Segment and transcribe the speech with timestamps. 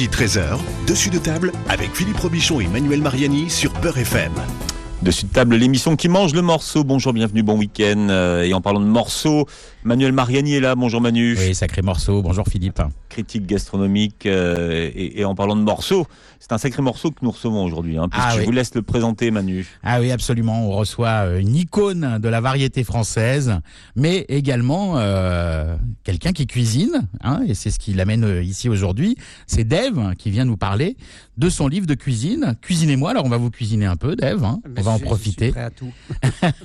[0.00, 4.32] midi 13h, dessus de table avec Philippe Robichon et Manuel Mariani sur Beurre FM.
[5.02, 6.84] Dessus de table, l'émission qui mange le morceau.
[6.84, 8.06] Bonjour, bienvenue, bon week-end.
[8.08, 9.46] Euh, et en parlant de morceaux,
[9.82, 10.74] Manuel Mariani est là.
[10.74, 11.36] Bonjour Manu.
[11.38, 12.20] Oui, sacré morceau.
[12.20, 12.82] Bonjour Philippe.
[13.08, 14.26] Critique gastronomique.
[14.26, 16.06] euh, et, et en parlant de morceaux,
[16.38, 17.96] c'est un sacré morceau que nous recevons aujourd'hui.
[17.96, 18.44] Hein, puisque Ah je oui.
[18.44, 19.66] vous laisse le présenter, Manu.
[19.82, 20.66] Ah oui, absolument.
[20.68, 23.58] On reçoit euh, une icône de la variété française,
[23.96, 27.08] mais également euh, quelqu'un qui cuisine.
[27.22, 29.16] Hein, et c'est ce qui l'amène ici aujourd'hui.
[29.46, 30.96] C'est Dave qui vient nous parler
[31.38, 32.54] de son livre de cuisine.
[32.60, 33.12] Cuisinez-moi.
[33.12, 34.44] Alors on va vous cuisiner un peu, Dave.
[34.44, 34.60] hein.
[34.76, 35.52] on va en profiter.
[35.52, 35.90] prêt à tout.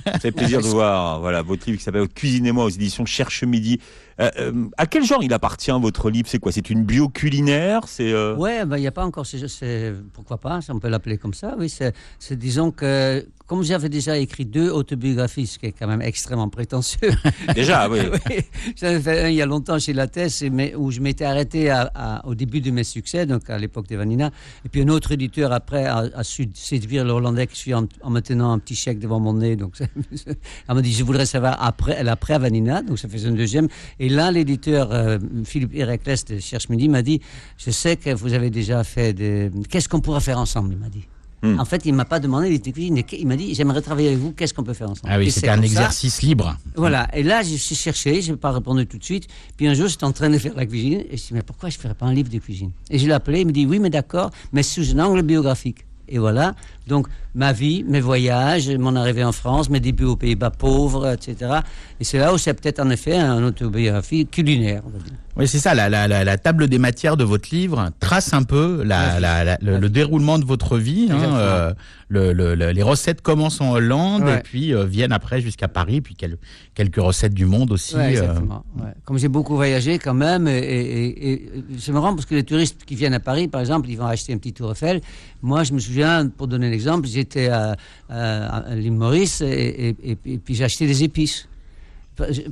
[0.04, 3.80] Ça fait plaisir de voir voilà, votre livre qui s'appelle Cuisinez-moi aux éditions Cherche Midi.
[4.18, 6.26] Euh, euh, à quel genre il appartient, votre livre?
[6.28, 6.50] C'est quoi?
[6.52, 7.82] C'est une bio culinaire?
[7.86, 9.26] C'est euh, Ouais, ben, il n'y a pas encore.
[9.26, 11.54] c'est- pourquoi pas On peut l'appeler comme ça.
[11.58, 11.92] Oui, c'est,
[12.38, 17.10] disons que comme j'avais déjà écrit deux autobiographies, ce qui est quand même extrêmement prétentieux.
[17.54, 18.00] Déjà, oui.
[18.30, 18.38] Oui,
[18.80, 21.24] J'en ai fait un il y a longtemps chez Lattès, et mais où je m'étais
[21.24, 24.30] arrêté à- à- au début de mes succès, donc à l'époque de Vanina.
[24.64, 27.86] Et puis un autre éditeur après a, a su séduire le Hollandais qui suit en,
[28.02, 29.54] en me tenant un petit chèque devant mon nez.
[29.54, 29.74] Donc,
[30.26, 33.68] elle m'a dit je voudrais savoir après, l'après à Vanina, donc ça faisait un deuxième.
[34.00, 37.20] Et là, l'éditeur euh, Philippe Héraclès de Cherche Midi m'a dit
[37.58, 39.50] je sais que vous avez déjà fait des.
[39.70, 41.04] Qu'est-ce qu'on pourrait faire ensemble Il m'a dit.
[41.42, 41.60] Hmm.
[41.60, 42.98] En fait, il m'a pas demandé des cuisine.
[43.12, 44.32] Il m'a dit j'aimerais travailler avec vous.
[44.32, 45.12] Qu'est-ce qu'on peut faire ensemble?
[45.12, 46.56] Ah oui, Et c'était c'est un ça- exercice libre.
[46.76, 49.28] voilà, et là, je suis cherché, je n'ai pas répondu tout de suite.
[49.56, 51.34] Puis un jour, j'étais en train de faire la cuisine, et je me suis dit,
[51.34, 52.70] mais pourquoi je ne ferais pas un livre de cuisine?
[52.90, 55.84] Et je l'ai appelé, il me dit, oui, mais d'accord, mais sous un angle biographique.
[56.08, 56.54] Et voilà,
[56.86, 61.60] donc ma vie, mes voyages, mon arrivée en France, mes débuts aux Pays-Bas pauvres, etc.
[62.00, 65.14] Et c'est là où c'est peut-être en effet une autobiographie culinaire, on va dire.
[65.36, 65.74] Oui, c'est ça.
[65.74, 69.44] La, la, la, la table des matières de votre livre trace un peu la, la,
[69.44, 71.08] la- le, le déroulement de votre vie.
[71.10, 71.74] hein, euh,
[72.08, 74.38] le, le- le- les recettes commencent en Hollande Ouais.
[74.38, 76.38] et puis euh, viennent après jusqu'à Paris, puis quel-
[76.74, 77.96] quelques recettes du monde aussi.
[77.96, 78.10] Ouais, euh.
[78.10, 78.64] exactement.
[78.78, 78.92] ouais.
[79.04, 82.84] Comme j'ai beaucoup voyagé quand même, et, et- et- c'est marrant parce que les touristes
[82.86, 85.00] qui viennent à Paris, par exemple, ils vont acheter un petit tour Eiffel.
[85.42, 87.76] Moi, je me souviens, pour donner l'exemple, j'étais à,
[88.08, 91.48] à, à l'île Maurice et- et puis j'ai acheté des épices.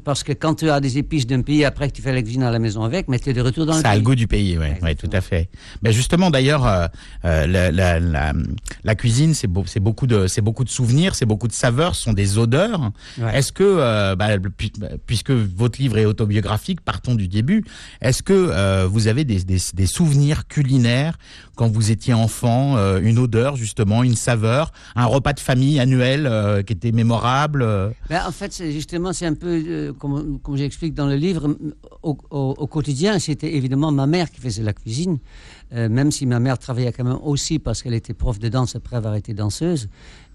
[0.04, 2.42] Parce que quand tu as des épices d'un pays, après que tu fais la cuisine
[2.42, 4.00] à la maison avec, mais tu es de retour dans le Ça a pays.
[4.00, 4.94] le goût du pays, oui, Exactement.
[5.10, 5.48] tout à fait.
[5.82, 6.86] Mais justement, d'ailleurs, euh,
[7.24, 8.32] euh, la, la, la,
[8.84, 12.02] la cuisine, c'est beau, c'est beaucoup de, beaucoup de souvenirs, c'est beaucoup de saveurs, ce
[12.02, 12.90] sont des odeurs.
[13.18, 13.38] Ouais.
[13.38, 14.48] Est-ce que, euh, bah, bah,
[15.06, 17.64] puisque votre livre est autobiographique, partons du début.
[18.00, 21.16] Est-ce que vous avez des, des, des souvenirs culinaires
[21.54, 26.26] quand vous étiez enfant, euh, une odeur justement, une saveur, un repas de famille annuel
[26.26, 31.06] euh, qui était mémorable euh Ben, en fait, justement, c'est un peu, comme, j'explique dans
[31.06, 31.56] le livre,
[32.02, 35.18] au, quotidien, c'était évidemment ma mère qui faisait la cuisine,
[35.72, 38.96] même si ma mère travaillait quand même aussi parce qu'elle était prof de danse après
[38.96, 39.88] avoir été danseuse.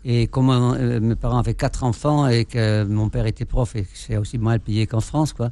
[0.05, 0.49] Et comme
[1.01, 4.37] mes parents avaient quatre enfants et que mon père était prof et que c'est aussi
[4.37, 5.51] mal payé qu'en France, quoi.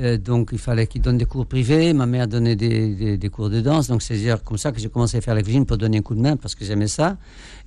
[0.00, 1.92] Euh, donc il fallait qu'il donne des cours privés.
[1.92, 3.88] Ma mère donnait des, des- cours de danse.
[3.88, 6.14] Donc c'est comme ça que j'ai commencé à faire la cuisine pour donner un coup
[6.14, 7.16] de main parce que j'aimais ça.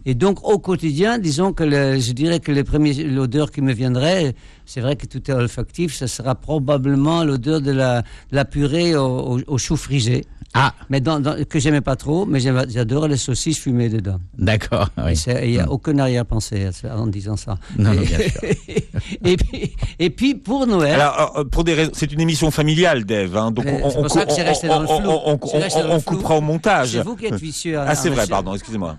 [0.06, 3.74] Et donc au quotidien, disons que le- je dirais que les premiers, l'odeur qui me
[3.74, 4.34] viendrait,
[4.66, 8.96] c'est vrai que tout est olfactif, ce sera probablement l'odeur de la, de la purée
[8.96, 10.26] au, au, au chou frisé.
[10.54, 14.20] Ah, Mais dans, dans- que j'aimais pas trop, mais j'adore les saucisses fumées dedans.
[14.38, 14.90] d'accord.
[14.98, 15.14] oui.
[15.44, 17.58] Il n'y a aucune arrière-pensée à ça- en disant ça.
[17.80, 18.42] Non, bien sûr.
[19.24, 21.00] et, puis, et puis pour Noël.
[21.00, 23.38] Alors, euh, pour des raisons, c'est une émission familiale, Dave.
[23.38, 26.36] Hein, donc, on, c'est on, pour ça que on- c'est resté dans le on- coupera
[26.38, 26.90] au montage.
[26.92, 27.78] c'est vous qui êtes vicieux.
[27.80, 28.98] Ah, c'est vrai, pardon, excusez-moi.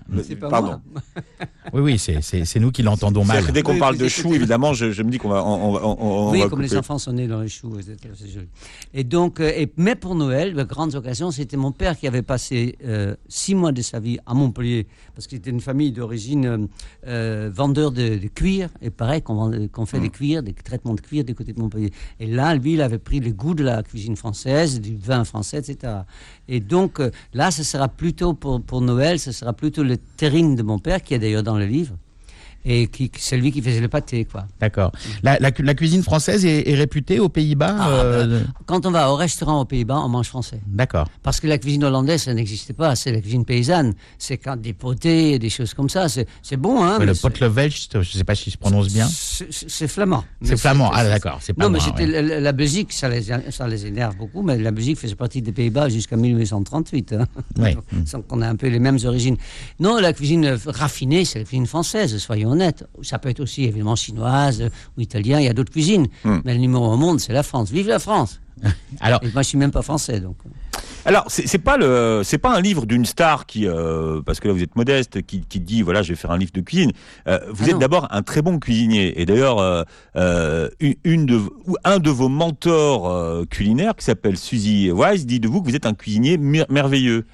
[0.49, 0.79] Pardon.
[0.91, 0.92] moi.
[1.71, 3.45] Oui, oui, c'est, nous qui l'entendons mal.
[3.51, 6.27] Dès qu'on parle de choux, évidemment, je, je me dis qu'on va, on, on, on-
[6.27, 7.95] on oui, va comme les enfants sont nés dans les choux, etc.
[8.15, 8.47] C'est joli.
[8.93, 12.21] Et donc, euh, et, mais pour Noël, la grande occasion, c'était mon père qui avait
[12.21, 16.67] passé euh, six mois de sa vie à Montpellier, parce qu'il était une famille d'origine
[17.07, 21.23] euh, vendeur de, de cuir, et pareil, qu'on fait des cuirs, des traitements de cuir
[21.23, 21.91] du côté de Montpellier.
[22.19, 25.57] Et là, lui, il avait pris le goût de la cuisine française, du vin français,
[25.59, 25.93] etc.
[26.47, 30.55] Et donc, euh, là, ce sera plutôt pour, pour Noël, ce sera plutôt le terrine
[30.55, 31.95] de mon père, qui est d'ailleurs dans le livre,
[32.65, 34.45] et qui, c'est lui qui faisait le pâté, quoi.
[34.59, 34.91] D'accord.
[35.21, 38.91] La, la, cu- la cuisine française est, est réputée aux Pays-Bas Ah, euh, Quand on
[38.91, 40.59] va au restaurant aux Pays-Bas, on mange français.
[40.67, 41.07] D'accord.
[41.23, 42.95] Parce que la cuisine hollandaise, ça n'existait pas.
[42.95, 43.93] C'est la cuisine paysanne.
[44.17, 46.07] C'est quand des potés, des choses comme ça.
[46.09, 46.99] C'est c'est bon, hein.
[46.99, 49.07] Ouais, le potlevelch, je ne sais pas si je prononce bien.
[49.07, 50.23] c'est- flamand.
[50.41, 50.89] C'est flamand.
[50.93, 51.39] Ah, d'accord.
[51.41, 52.21] C'est pas Non, mais loin, c'était ouais.
[52.21, 53.21] la, la Belgique, ça les,
[53.51, 57.13] ça les énerve beaucoup, mais la Belgique faisait partie des Pays-Bas jusqu'à 1838.
[57.13, 57.25] hein.
[57.57, 57.75] Ouais.
[58.13, 59.37] Donc on a un peu les mêmes origines.
[59.79, 62.85] Non, la cuisine raffinée, c'est la cuisine française, soyons honnêtes.
[63.01, 66.07] Ça peut être aussi évidemment chinoise ou italienne, il y a d'autres cuisines.
[66.23, 66.39] Hmm.
[66.45, 67.69] Mais le numéro au monde, c'est la France.
[67.71, 68.39] Vive la France
[69.01, 70.37] Alors, Et moi, je suis même pas français, donc.
[71.05, 74.53] Alors, c'est pas le, c'est pas un livre d'une star qui, euh, parce que là
[74.53, 76.93] vous êtes modeste, qui, qui dit voilà, je vais faire un livre de cuisine.
[77.27, 79.59] Euh, vous Ah êtes d'abord un très bon cuisinier, et d'ailleurs
[80.15, 80.69] euh,
[81.03, 81.35] une, de,
[81.67, 85.75] ou un de vos mentors culinaires qui s'appelle Suzy Wise dit de vous que vous
[85.75, 87.25] êtes un cuisinier mer- merveilleux.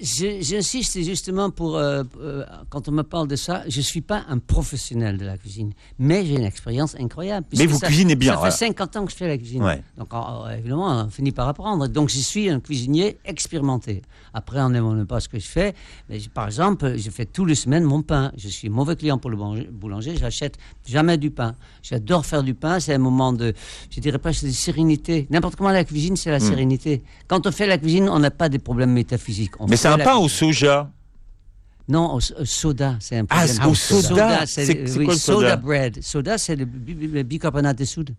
[0.00, 4.24] Je- j'insiste justement pour euh, euh, quand on me parle de ça, je suis pas
[4.28, 7.46] un professionnel de la cuisine, mais j'ai une expérience incroyable.
[7.58, 9.82] Mais vous ça- cuisinez bien, Ça fait 50 ans que je fais la cuisine, Ouais.
[9.98, 11.88] donc en- évidemment on finit par apprendre.
[11.88, 14.02] Donc je suis un cuisinier expérimenté.
[14.34, 15.74] Après on n'aime pas ce que je fais,
[16.08, 18.32] mais je- par exemple je fais tous les semaines mon pain.
[18.36, 21.54] Je suis mauvais client pour le boulanger- j'achète jamais du pain.
[21.82, 23.54] J'adore faire du pain, c'est un moment de,
[23.90, 25.26] je dirais presque de sérénité.
[25.30, 26.48] N'importe comment la cuisine c'est la Hmm.
[26.50, 27.02] sérénité.
[27.28, 29.52] Quand on fait la cuisine on n'a pas des problèmes métaphysiques.
[29.60, 30.90] On Mais c'est un pain au soja?
[31.86, 33.56] Non, au, au soda, c'est un Ah, problème.
[33.56, 34.46] c'est au soda.
[34.46, 35.56] c'est oui, quoi le soda soda?
[35.56, 36.02] bread.
[36.02, 36.64] Soda, c'est le
[37.22, 38.14] bicarbonate de soude.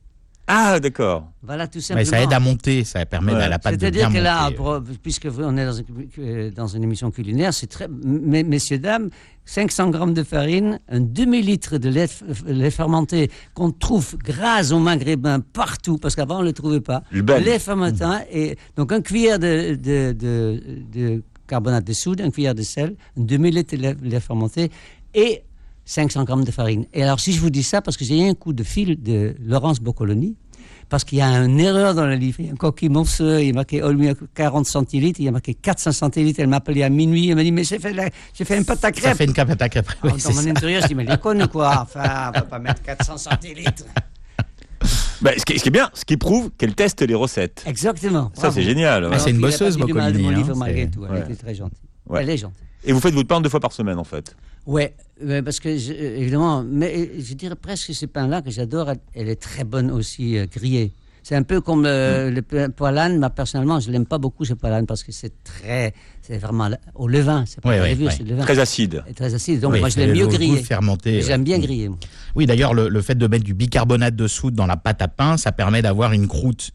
[0.47, 1.27] Ah, d'accord.
[1.42, 2.09] Voilà, tout Mais simplement.
[2.12, 3.42] ça aide à monter, ça permet Ouais.
[3.44, 5.86] à la pâte de bien C'est-à-dire que là, pour- puisque on est dans une,
[6.19, 7.88] euh, dans une émission culinaire, c'est très.
[7.89, 9.09] mais- Messieurs, dames,
[9.45, 12.07] 500 grammes de farine, un demi-litre de lait,
[12.69, 17.01] fermenté qu'on trouve grâce aux maghrébins partout, parce qu'avant on ne le trouvait pas.
[17.12, 17.44] Le ben.
[17.44, 20.62] lait fermenté, et donc un cuillère de, de, de-
[20.94, 24.69] de carbonate de soude, un cuillère de sel, un demi-litre de lait, lait fermenté
[25.15, 25.41] et
[25.85, 26.85] 500 grammes de farine.
[26.93, 29.01] Et alors, si je vous dis ça, parce que j'ai eu un coup de fil
[29.01, 30.35] de Laurence Boccoloni,
[30.89, 32.37] parce qu'il y a une erreur dans le livre.
[32.39, 35.27] Il y a un coquille morceau, il marqué au lieu de 40 centilitres, il y
[35.27, 36.39] a marqué 400 centilitres.
[36.39, 38.65] Elle m'a appelé à minuit, elle m'a dit, mais j'ai fait, la- j'ai fait une
[38.65, 39.17] pâte à Ça crêpes.
[39.17, 39.87] fait une pâte à crêpes.
[40.03, 40.49] oui, dans mon ça.
[40.49, 41.81] intérieur, je dis, mais les connes, quoi.
[41.83, 43.85] Enfin, on va pas mettre 400 centilitres.
[45.21, 47.63] Bah, ce, qui, est- ce qui est bien, ce qui prouve qu'elle teste les recettes.
[47.65, 48.31] Exactement.
[48.35, 49.05] Ça, c'est génial.
[49.05, 49.11] ouais.
[49.13, 51.05] Ah, c'est une a bosseuse, Boccolini, hein, livre, malgré c'est- tout.
[51.05, 51.19] Elle ouais.
[51.21, 51.77] était très gentille.
[52.07, 52.21] Ouais.
[52.21, 52.57] Elle est gentille.
[52.83, 54.35] Et vous faites votre pain deux fois par semaine, en fait.
[54.65, 54.95] Ouais,
[55.44, 59.35] parce que euh, évidemment, mais euh, je dirais presque ce pain-là que j'adore, elle, est
[59.41, 60.91] très bonne aussi euh, grillée.
[61.21, 64.53] C'est un peu comme le, le pain poilane, mais personnellement, je l'aime pas beaucoup ce
[64.53, 67.95] poilane parce que c'est très, c'est vraiment le- au levain, c'est pas ouais.
[68.12, 68.44] c'est le levain.
[68.44, 69.03] Très acide.
[69.09, 69.59] Et très acide.
[69.59, 70.57] Donc Oui, moi, je l'aime le mieux grillé.
[70.62, 71.21] fermenté.
[71.21, 71.89] J'aime bien grillé.
[72.35, 75.07] Oui, d'ailleurs, le, le fait de mettre du bicarbonate de soude dans la pâte à
[75.07, 76.71] pain, ça permet d'avoir une croûte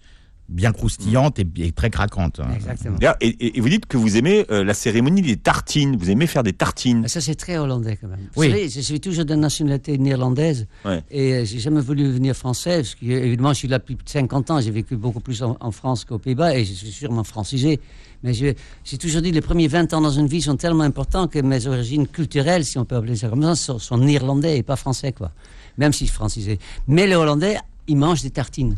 [0.50, 2.41] bien croustillante et, et très craquante.
[2.41, 2.49] hein.
[2.55, 2.97] Exactement.
[3.20, 5.97] Et, vous dites que vous aimez euh, la cérémonie des tartines.
[5.97, 7.06] Vous aimez faire des tartines.
[7.08, 8.19] Ça, c'est très hollandais quand même.
[8.35, 8.50] Vous Oui.
[8.50, 11.02] savez, je suis toujours de nationalité néerlandaise Ouais.
[11.11, 12.76] et euh, j'ai jamais voulu devenir français.
[12.79, 14.61] Parce que, évidemment, je suis là depuis 50 ans.
[14.61, 17.79] J'ai vécu beaucoup plus en, en France qu'aux Pays-Bas et je suis sûrement francisé.
[18.23, 18.52] Mais je-
[18.85, 21.67] j'ai toujours dit les premiers 20 ans dans une vie sont tellement importants que mes
[21.69, 25.12] origines culturelles, si on peut appeler ça comme ça, sont, sont néerlandais et pas français,
[25.12, 25.31] quoi.
[25.79, 26.58] Même si je suis francisé.
[26.88, 27.56] Mais les Hollandais,
[27.87, 28.76] ils mangent des tartines.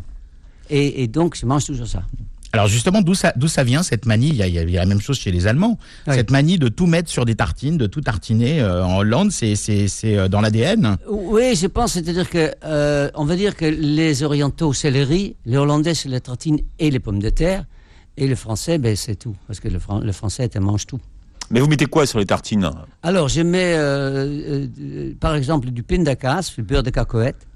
[0.69, 2.03] Et, et donc, je mange toujours ça.
[2.55, 4.29] Alors justement, d'où ça, d'où ça vient cette manie?
[4.29, 5.79] Il y, a, il y a la même chose chez les Allemands.
[6.05, 6.13] Oui.
[6.13, 9.55] Cette manie de tout mettre sur des tartines, de tout tartiner euh, en Hollande, c'est,
[9.55, 10.97] c'est, c'est euh, dans l'ADN.
[11.09, 15.35] Oui, je pense, c'est-à-dire que, euh, on va dire que les Orientaux, c'est le riz,
[15.47, 17.65] les Hollandais, c'est les tartines et les pommes de terre,
[18.17, 20.99] et le Français, ben, c'est tout, parce que le, Fran- le Français, il mange tout.
[21.49, 22.69] Mais vous mettez quoi sur les tartines?
[23.01, 27.47] Alors, je mets, euh, euh, euh, par exemple, du pain d'acace, du beurre de cacahuète.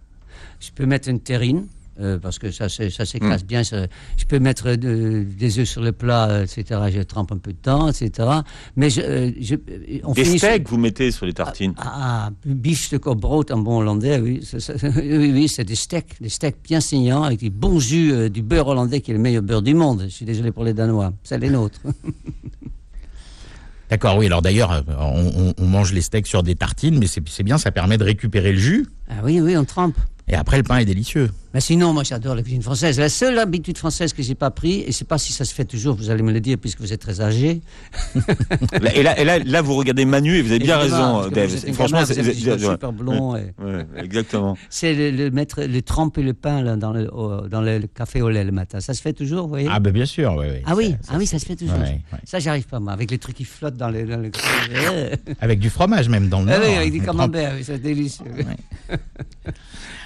[0.59, 1.67] Je peux mettre une terrine,
[1.99, 3.63] euh, parce que ça, ça s'écrase bien.
[3.63, 6.79] ça- je peux mettre de- des œufs sur le plat, euh, etc.
[6.93, 8.27] Je trempe un peu de temps, etc.
[8.75, 11.73] Mais je, euh, je- euh, on Des finit sur- steaks, vous mettez sur les tartines.
[11.77, 14.41] Ah, biefstuk au brood en bon hollandais, oui.
[14.43, 18.11] Ça, ça- oui, oui, c'est des steaks, des steaks bien saignants avec du bon jus,
[18.13, 20.03] euh, du beurre hollandais qui est le meilleur beurre du monde.
[20.03, 21.81] Je suis désolé pour les Danois, c'est les nôtres.
[23.89, 24.25] D'accord, oui.
[24.25, 27.43] Alors d'ailleurs, euh, on, on- on mange les steaks sur des tartines, mais c'est, c'est
[27.43, 28.85] bien, ça permet de récupérer le jus.
[29.09, 29.95] ah oui, oui, on trempe.
[30.29, 31.29] Et après, le pain est délicieux.
[31.53, 32.99] Mais sinon, moi, j'adore la cuisine française.
[32.99, 35.53] La seule habitude française que j'ai pas pris, et je sais pas si ça se
[35.53, 37.61] fait toujours, vous allez me le dire puisque vous êtes très âgé.
[38.93, 41.49] Et là, et là, là, vous regardez Manu et vous avez bien raison, Dave.
[41.73, 42.33] Franchement, c'est ouais.
[42.59, 43.35] super blonds.
[43.37, 44.57] et- Ouais, exactement.
[44.69, 48.21] C'est le, le mettre, le tremper le pain là, dans, le, au- dans le, café
[48.21, 48.79] au lait le matin.
[48.81, 50.45] Ça se fait toujours, vous voyez Ah ben bien sûr, oui.
[50.51, 50.57] oui.
[50.65, 51.77] Ah oui, Ça- ah oui, ça se fait toujours.
[51.77, 52.19] Ouais, ouais.
[52.25, 54.05] Ça, j'arrive pas, moi, avec les trucs qui flottent dans le.
[54.05, 54.31] Dans le...
[55.41, 58.25] Avec du fromage même dans le Ah oui, avec du On trempe- camembert, c'est délicieux.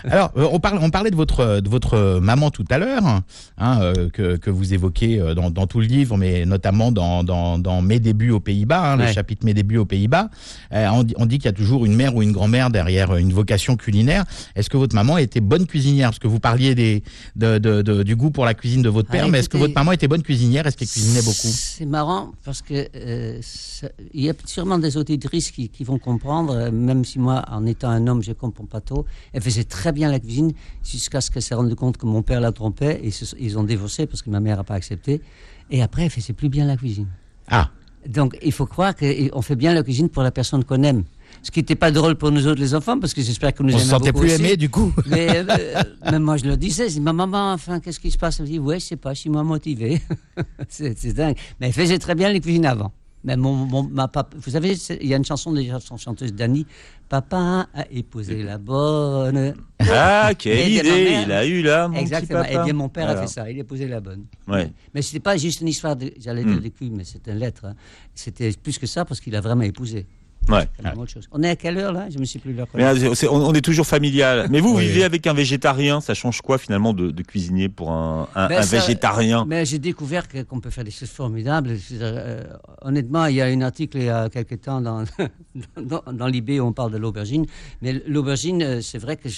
[0.09, 3.21] Alors, euh, on, parle, on parlait de votre, de votre maman tout à l'heure,
[3.57, 7.23] hein, euh, que, que vous évoquez euh, dans, dans tout le livre, mais notamment dans,
[7.23, 10.29] dans, dans Mes débuts aux Pays-Bas, hein, le chapitre Mes débuts aux Pays-Bas.
[10.73, 13.15] Euh, on, dit, on dit qu'il y a toujours une mère ou une grand-mère derrière
[13.15, 14.25] une vocation culinaire.
[14.55, 16.09] Est-ce que votre maman était bonne cuisinière?
[16.09, 17.03] Parce que vous parliez des,
[17.35, 19.57] de, de- de- du goût pour la cuisine de votre Ah, père, mais est-ce que
[19.57, 20.65] votre maman était bonne cuisinière?
[20.67, 21.47] Est-ce qu'elle cuisinait beaucoup?
[21.47, 25.99] C'est marrant parce que euh, ça- il y a sûrement des auditrices qui, qui vont
[25.99, 29.05] comprendre, même si moi, en étant un homme, je comprends pas trop.
[29.33, 30.51] Elle faisait très bien la cuisine
[30.83, 33.63] jusqu'à ce qu'elle se rende compte que mon père la trompait et se- ils ont
[33.63, 35.21] divorcé parce que ma mère n'a pas accepté.
[35.69, 37.07] Et après, elle faisait plus bien la cuisine.
[37.47, 37.69] Ah,
[38.07, 41.03] Donc, il faut croire qu'on fait bien la cuisine pour la personne qu'on aime.
[41.43, 43.73] Ce qui n'était pas drôle pour nous autres les enfants, parce que j'espère que nous
[43.73, 44.41] on se sentait plus aussi.
[44.43, 45.81] aimé du coup Mais euh,
[46.11, 46.89] même moi, je le disais.
[46.89, 48.39] Je dis, ma maman, enfin, qu'est-ce qui se passe?
[48.39, 50.01] Elle me dit, ouais, je sais pas, je suis moins motivé.
[50.67, 51.35] c'est c'est dingue.
[51.59, 52.91] Mais elle faisait très bien les cuisines avant.
[53.23, 56.33] Mais mon, mon- ma papa, vous savez, il y a une chanson de la chanteuse
[56.33, 56.65] Dani.
[57.07, 59.53] Papa a épousé la bonne.
[59.79, 61.23] Ah, quelle Et idée mère.
[61.27, 62.39] il a eu là, mon Exactement.
[62.41, 62.65] petit Eh papa.
[62.65, 63.49] bien, mon père a fait ça.
[63.51, 64.25] Il a épousé la bonne.
[64.47, 64.71] Ouais.
[64.93, 66.53] Mais c'était pas juste une histoire j'allais Hmm.
[66.53, 67.65] dire de cul, mais c'était une lettre.
[67.65, 67.75] hein.
[68.15, 70.07] C'était plus que ça parce qu'il a vraiment épousé.
[70.49, 70.67] Ouais.
[70.75, 71.27] C'est quand même autre chose.
[71.31, 72.09] On est à quelle heure là?
[72.09, 72.65] Je me suis plus là.
[72.73, 74.47] Mais euh, on, on est toujours familial.
[74.49, 78.27] Mais vous, vivez avec un végétarien, ça change quoi finalement de, de cuisiner pour un,
[78.35, 79.45] un- Ben, un ça- végétarien?
[79.47, 81.77] Mais j'ai découvert qu'on peut faire des choses formidables.
[81.93, 82.43] Euh,
[82.81, 85.03] honnêtement, il y a un article il y a quelque temps dans,
[85.81, 87.45] dans, dans l'IB où on parle de l'aubergine.
[87.81, 89.29] Mais l'aubergine, euh, c'est vrai que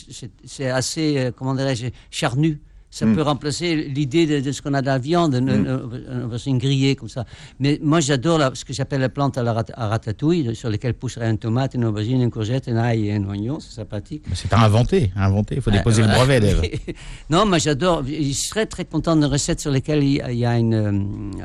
[0.46, 2.62] c'est assez, comment dirais-je, charnu.
[2.96, 3.16] Ça Mm.
[3.16, 5.68] peut remplacer l'idée de, de ce qu'on a dans la viande, une, une-
[6.16, 7.26] une aubergine grillée comme ça.
[7.60, 10.94] Mais moi, j'adore ce que j'appelle la plante à la rat- à ratatouille, sur lesquelles
[10.94, 13.60] pousserait une tomate, une aubergine, une courgette, un ail et un oignon.
[13.60, 14.24] C'est sympathique.
[14.36, 15.56] C'est à inventer, à inventer.
[15.56, 16.62] Il faut déposer le brevet, Dave.
[17.32, 18.04] non, moi j'adore.
[18.06, 20.74] Je serais très content de recettes sur lesquelles il y a- une.
[20.76, 20.92] euh,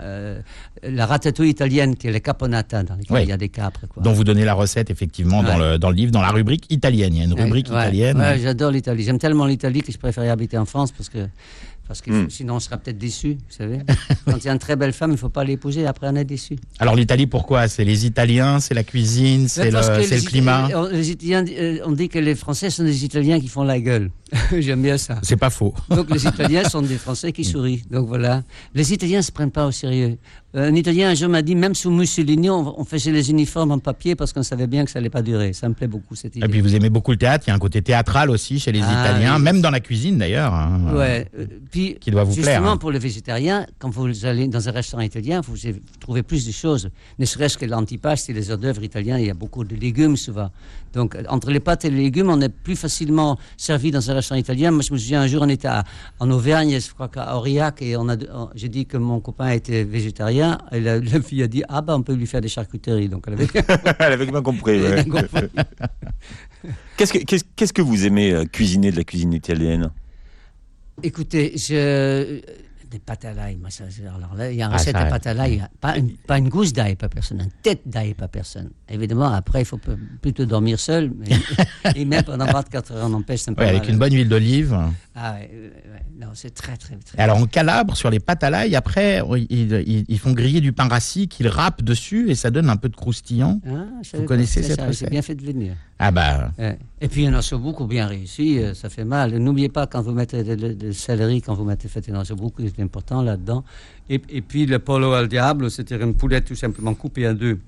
[0.03, 0.41] euh,
[0.83, 3.23] la ratatouille italienne qui est le caponata, dans lesquelles Oui.
[3.25, 3.81] il y a des capres.
[3.89, 4.03] Quoi.
[4.03, 7.15] dont vous donnez la recette effectivement dans, le, dans le livre, dans la rubrique italienne.
[7.15, 8.19] Il y a une rubrique ouais, italienne.
[8.19, 9.03] ouais, j'adore l'Italie.
[9.03, 11.27] J'aime tellement l'Italie que je préférais habiter en France parce que.
[11.87, 12.29] Parce que Hmm.
[12.29, 13.79] sinon, on sera peut-être déçu, vous savez.
[14.27, 16.17] Quand il y a une très belle femme, il ne faut pas l'épouser, après on
[16.17, 16.57] est déçu.
[16.79, 17.67] Alors l'Italie, pourquoi?
[17.67, 20.69] C'est les Italiens, c'est la cuisine, c'est le, climat?
[20.93, 24.11] Italiens, euh, on dit que les Français sont des Italiens qui font la gueule.
[24.59, 25.19] J'aime bien ça.
[25.23, 25.75] C'est pas faux.
[25.91, 27.83] Donc les Italiens sont des Français qui sourient.
[27.91, 28.43] Donc voilà.
[28.75, 30.19] Les Italiens se prennent pas au sérieux.
[30.55, 33.79] Un Italien un jour m'a dit, même sous Mussolini, on, on faisait les uniformes en
[33.79, 35.53] papier parce qu'on savait bien que ça allait pas durer.
[35.53, 36.45] Ça me plaît beaucoup cette idée.
[36.47, 37.45] Et puis vous aimez beaucoup le théâtre.
[37.47, 39.43] Il y a un côté théâtral aussi chez les Ah, Italiens, oui.
[39.43, 40.55] même dans la cuisine d'ailleurs.
[40.55, 40.95] hein.
[40.95, 41.29] Ouais.
[41.39, 42.77] euh, puis Qui doit vous plaire, justement hein.
[42.79, 45.55] pour les végétariens, quand vous allez dans un restaurant italien, vous
[46.01, 46.89] trouvez plus de choses.
[47.19, 50.17] Ne serait-ce que l'antipaste et les hors d'œuvre italiens, il y a beaucoup de légumes
[50.17, 50.51] souvent.
[50.95, 54.39] Donc entre les pâtes et les légumes, on est plus facilement servi dans un restaurant
[54.39, 54.71] italien.
[54.71, 55.85] Moi, je me souviens un jour, on était à-
[56.21, 58.17] en Auvergne, je crois qu'à Aurillac, et on a,
[58.55, 60.59] j'ai dit que mon copain était végétarien.
[60.73, 63.09] Et la, la fille a dit ah ben on peut lui faire des charcuteries.
[63.09, 63.49] Donc elle avait
[63.99, 64.81] Elle avait bien compris.
[64.83, 65.03] ouais.
[65.03, 65.49] bien compris.
[66.97, 69.91] Qu'est-ce que qu'est-ce qu'est-ce que vous aimez euh, cuisiner de la cuisine italienne?
[71.03, 72.41] Écoutez, je...
[72.91, 74.95] des pâtes à l'ail, moi, ça, c'est- alors là, il y a une Ah, recette
[74.97, 78.15] de pâtes à l'ail, pas une, pas une gousse d'ail par personne, une tête d'ail
[78.15, 78.71] par personne.
[78.89, 79.81] Évidemment, après, il faut
[80.23, 81.27] plutôt dormir seul, mais,
[81.97, 84.77] et même pendant 24 heures, on empêche, un peu Ouais, avec une bonne huile d'olive.
[85.21, 85.51] Ah ouais,
[86.21, 87.19] non, c'est très, très, très...
[87.19, 89.21] Alors en Calabre, sur les pâtes à l'ail, après,
[89.51, 92.77] ils, ils- ils font griller du pain rassis qu'ils râpent dessus et ça donne un
[92.77, 93.61] peu de croustillant.
[93.67, 95.75] Ah, Vous connaissez cette recette C'est bien fait de venir.
[95.99, 96.79] Ah bah, Ouais.
[97.01, 99.37] Et puis, un ossobuco bien réussi, euh, ça fait mal.
[99.39, 103.21] N'oubliez pas, quand vous mettez de céleri, quand vous mettez fait un ossobuco, c'est important
[103.23, 103.65] là-dedans.
[104.09, 107.59] Et, et puis, le polo al diablo, c'était une poulette tout simplement coupée en deux.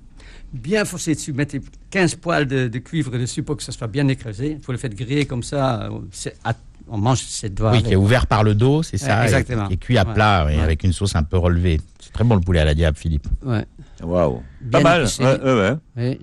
[0.52, 4.06] Bien forcé dessus, mettez 15 poils de, de cuivre dessus pour que ça soit bien
[4.08, 4.56] écrasé.
[4.58, 5.84] Il faut le faire griller comme ça.
[5.84, 6.54] euh, c'est- à-
[6.90, 7.70] on mange ses doigts.
[7.70, 7.86] oui, avec.
[7.86, 9.68] qui est ouvert par le dos, c'est ça, et- exactement.
[9.70, 10.14] et, cuit à Ouais.
[10.14, 10.58] plat, Ouais.
[10.60, 11.80] avec une sauce un peu relevée.
[12.00, 13.26] C'est très bon le poulet à la diable, Philippe.
[13.44, 13.64] Ouais.
[14.02, 14.42] Waouh.
[14.70, 15.02] Pas mal.
[15.02, 15.22] épicé.
[15.24, 15.74] Ouais, ouais, ouais.
[15.96, 16.18] Ouais.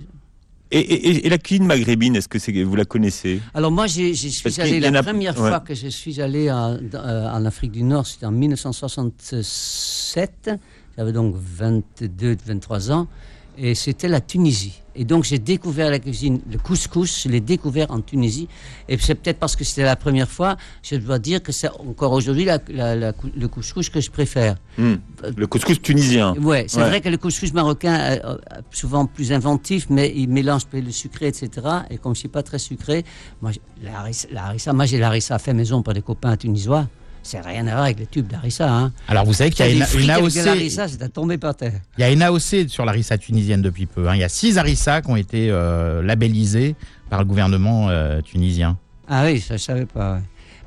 [0.70, 3.40] Et, et- la cuisine maghrébine, est-ce que vous la connaissez?
[3.54, 3.86] Alors moi,
[4.42, 5.48] Parce suis allé la a- première ouais.
[5.48, 10.50] fois que je suis allé en, euh, en Afrique du Nord, c'était en 1967.
[10.96, 13.06] J'avais donc 22, 23 ans.
[13.60, 14.80] Et c'était la Tunisie.
[14.94, 18.48] Et donc j'ai découvert la cuisine, le couscous, je l'ai découvert en Tunisie.
[18.88, 22.12] Et c'est peut-être parce que c'était la première fois, je dois dire que c'est encore
[22.12, 24.56] aujourd'hui la- la- la cou- le couscous que je préfère.
[24.76, 24.94] Hmm.
[25.36, 26.34] Le couscous tunisien.
[26.40, 26.88] Ouais, c'est Ouais.
[26.88, 28.36] vrai que le couscous marocain est euh,
[28.70, 31.48] souvent plus inventif, mais il mélange le sucré, etc.
[31.90, 33.04] Et comme je suis pas très sucré,
[33.40, 33.50] moi,
[33.82, 36.86] la harissa- moi j'ai la harissa fait maison par des copains tunisois.
[37.22, 38.72] C'est rien à voir avec les tubes d'harissa.
[38.72, 38.92] Hein.
[39.08, 41.80] Alors vous savez qu'il y a une, une AOC, l'harissa, c'est à tomber par terre.
[41.98, 44.08] il y a une AOC sur l'harissa tunisienne depuis peu.
[44.08, 44.14] hein.
[44.14, 46.74] Il y a six harissas qui ont été euh, labellisés
[47.10, 48.78] par le gouvernement euh, tunisien.
[49.08, 50.14] Ah oui, ça, je savais pas.
[50.16, 50.20] ouais.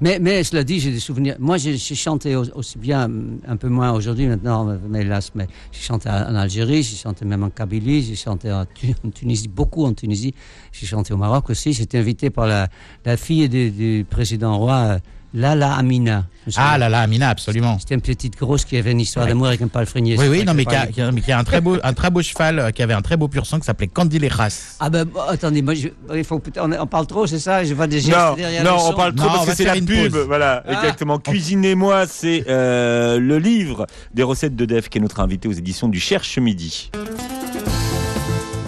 [0.03, 1.36] Mais, mais cela dit, j'ai des souvenirs.
[1.38, 3.08] Moi, j'ai chanté au- aussi bien,
[3.48, 7.43] un peu moins aujourd'hui maintenant, mais hélas, mais j'ai chanté en Algérie, j'ai chanté même
[7.43, 10.34] en Kabylie, j'ai chanté en, Tu- en Tunisie, beaucoup en Tunisie.
[10.72, 11.72] J'ai chanté au Maroc aussi.
[11.74, 12.67] J'étais invité par la,
[13.05, 14.98] la fille du, du président roi,
[15.34, 16.26] Lala Amina.
[16.58, 17.78] Ah là, Amina, absolument.
[17.80, 19.32] C'était une petite grosse qui avait une histoire Ouais.
[19.32, 20.18] d'amour avec un palefrenier.
[20.18, 22.10] Oui, oui, non, mais qui a, a- mais qui a un très beau, un très
[22.10, 24.76] beau cheval, euh, qui avait un très beau pur sang qui s'appelait Candilejas.
[24.80, 27.64] Ah ben, bon, attendez, moi, je- il faut, on, on parle trop, c'est ça?
[27.64, 29.64] Je vois des gestes Non, derrière non, le on parle trop Non, parce que c'est
[29.66, 30.12] la pub.
[30.12, 30.24] pause.
[30.28, 30.74] Voilà, Ah.
[30.74, 31.20] exactement.
[31.20, 35.88] Cuisinez-moi, c'est euh, le livre des recettes de Def qui est notre invité aux éditions
[35.88, 36.92] du Cherche Midi.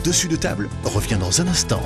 [0.05, 1.81] Dessus de table revient dans un instant.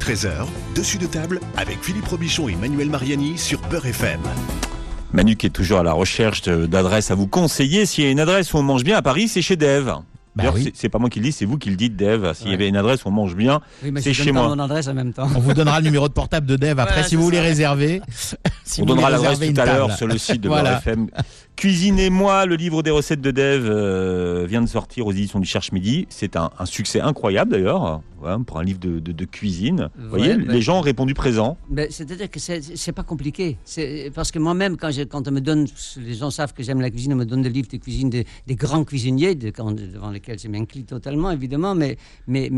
[0.00, 4.20] 13h, dessus de table avec Philippe Robichon et Manuel Mariani sur Beurre FM.
[5.12, 7.84] Manu qui est toujours à la recherche d'adresses à vous conseiller.
[7.86, 9.90] S'il y a une adresse où on mange bien à Paris, c'est chez Dev.
[10.36, 10.70] D'ailleurs, oui.
[10.74, 12.32] c'est- pas moi qui le dis, c'est vous qui le dites, Dev.
[12.34, 14.48] S'il y avait une adresse où on mange bien, Oui, c'est chez moi.
[14.48, 15.28] mon adresse en même temps.
[15.34, 18.00] On vous donnera le numéro de portable de Dev après Voilà, si vous voulez réserver.
[18.64, 20.70] Si on vous donnera voulez l'adresse tout à une l'heure sur le site de Voilà.
[20.70, 21.08] Beurre FM.
[21.64, 25.72] Cuisinez-moi, le livre des recettes de Dev euh, vient de sortir aux éditions du Cherche
[25.72, 26.06] Midi.
[26.08, 28.00] C'est un, un succès incroyable d'ailleurs,
[28.46, 29.90] pour un livre de, de- de cuisine.
[29.98, 31.58] Vous voyez, bah- les gens ont répondu présent.
[31.90, 33.58] C'est-à-dire que c'est pas compliqué.
[34.14, 35.66] Parce que moi-même, quand, quand on me donne,
[35.98, 38.24] les gens savent que j'aime la cuisine, on me donne des livres de cuisine des,
[38.46, 42.48] des grands cuisiniers, de- devant lesquels je m'incline totalement, évidemment, mais, mais,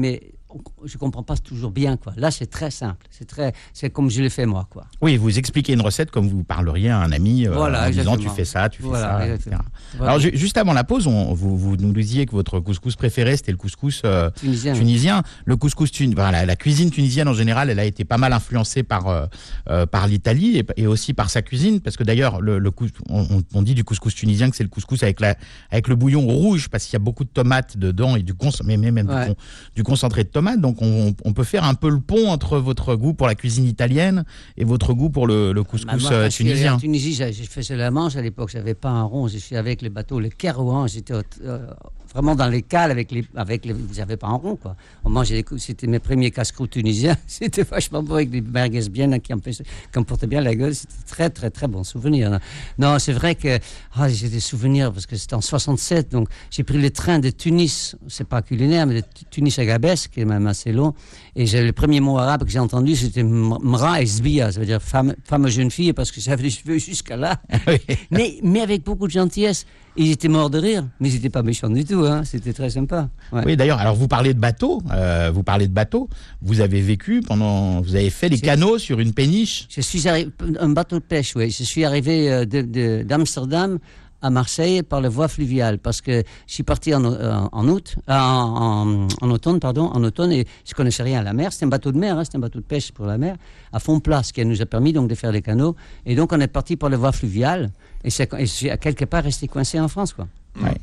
[0.84, 1.96] je comprends pas toujours bien.
[1.96, 2.12] Quoi.
[2.16, 3.06] Là, c'est très simple.
[3.10, 4.66] C'est très, c'est comme je le fais moi.
[4.70, 4.86] Quoi.
[5.00, 8.16] Oui, vous expliquez une recette comme vous parleriez à un ami euh, Voilà, en disant
[8.16, 9.56] tu fais ça, tu fais Voilà, ça, etc.
[9.96, 10.12] Voilà.
[10.12, 13.36] Alors ju- juste avant la pause, on- vous, vous nous disiez que votre couscous préféré
[13.36, 14.74] c'était le couscous euh, Tunisien.
[14.74, 15.22] tunisien.
[15.44, 18.32] Le couscous tun- enfin, la, la cuisine tunisienne en général, elle a été pas mal
[18.32, 19.26] influencée par euh,
[19.68, 22.90] euh, par l'Italie et, et aussi par sa cuisine, parce que d'ailleurs le, le cous-
[23.08, 25.36] on, dit du couscous tunisien que c'est le couscous avec la
[25.70, 28.50] avec le bouillon rouge parce qu'il y a beaucoup de tomates dedans et du cons
[28.64, 29.36] mais même, du con-
[29.76, 30.41] du concentré de tomates.
[30.56, 33.64] Donc on, on peut faire un peu le pont entre votre goût pour la cuisine
[33.64, 34.24] italienne
[34.56, 36.74] et votre goût pour le, le Bah, couscous moi, euh, tunisien.
[36.74, 38.50] En Tunisie, j'ai fait la Manche à l'époque.
[38.52, 39.28] J'avais pas un rond.
[39.28, 40.86] Je suis avec le bateau, le Kerouan.
[40.88, 41.66] J'étais au- euh,
[42.12, 43.74] vraiment dans les cales avec les, avec les.
[43.92, 44.76] J'avais pas un rond quoi.
[45.04, 45.58] On mangeait des.
[45.58, 47.16] C'était mes premiers casse-croûtes tunisiens.
[47.26, 50.74] C'était vachement bon avec des merguez bien qui empêchaient- qui emportaient bien la gueule.
[50.74, 52.38] C'était très très très bon souvenir.
[52.78, 53.58] Non, c'est vrai que
[53.94, 56.10] ah, j'ai des souvenirs parce que c'était en 67.
[56.10, 57.96] Donc j'ai pris le train de Tunis.
[58.08, 60.94] C'est pas culinaire, mais de Tu- Tunis à Gabès, qui est même assez long.
[61.34, 64.20] Et le premier mot arabe que j'ai entendu, c'était mra et ça
[64.60, 67.40] veut dire femme, femme jeune fille, parce que j'avais les cheveux jusqu'à là.
[68.10, 69.64] mais, mais avec beaucoup de gentillesse.
[69.94, 72.00] Ils étaient morts de rire, mais ils n'étaient pas méchants du tout.
[72.06, 72.24] Hein.
[72.24, 73.10] C'était très sympa.
[73.30, 73.42] Ouais.
[73.44, 76.08] Oui, d'ailleurs, alors vous parlez de bateau, euh, vous parlez de bateau.
[76.40, 79.66] Vous avez vécu pendant, vous avez fait C'est- canaux sur une péniche?
[79.68, 81.50] Je suis arrivé, un bateau de pêche, oui.
[81.50, 83.78] Je suis arrivé euh, d'Amsterdam
[84.22, 87.96] à Marseille par la voie fluviale parce que je suis parti en, euh, en août,
[88.08, 91.52] euh, en, en- automne, pardon, en automne et je connaissais rien à la mer.
[91.52, 93.36] C'était un bateau de mer, hein, c'était un bateau de pêche pour la mer
[93.72, 95.74] à fond plat, ce qui nous a permis donc de faire des canaux.
[96.06, 97.70] Et donc on est parti par la voie fluviale
[98.04, 98.32] et, c'est-
[98.70, 100.26] à quelque part resté coincé en France, quoi.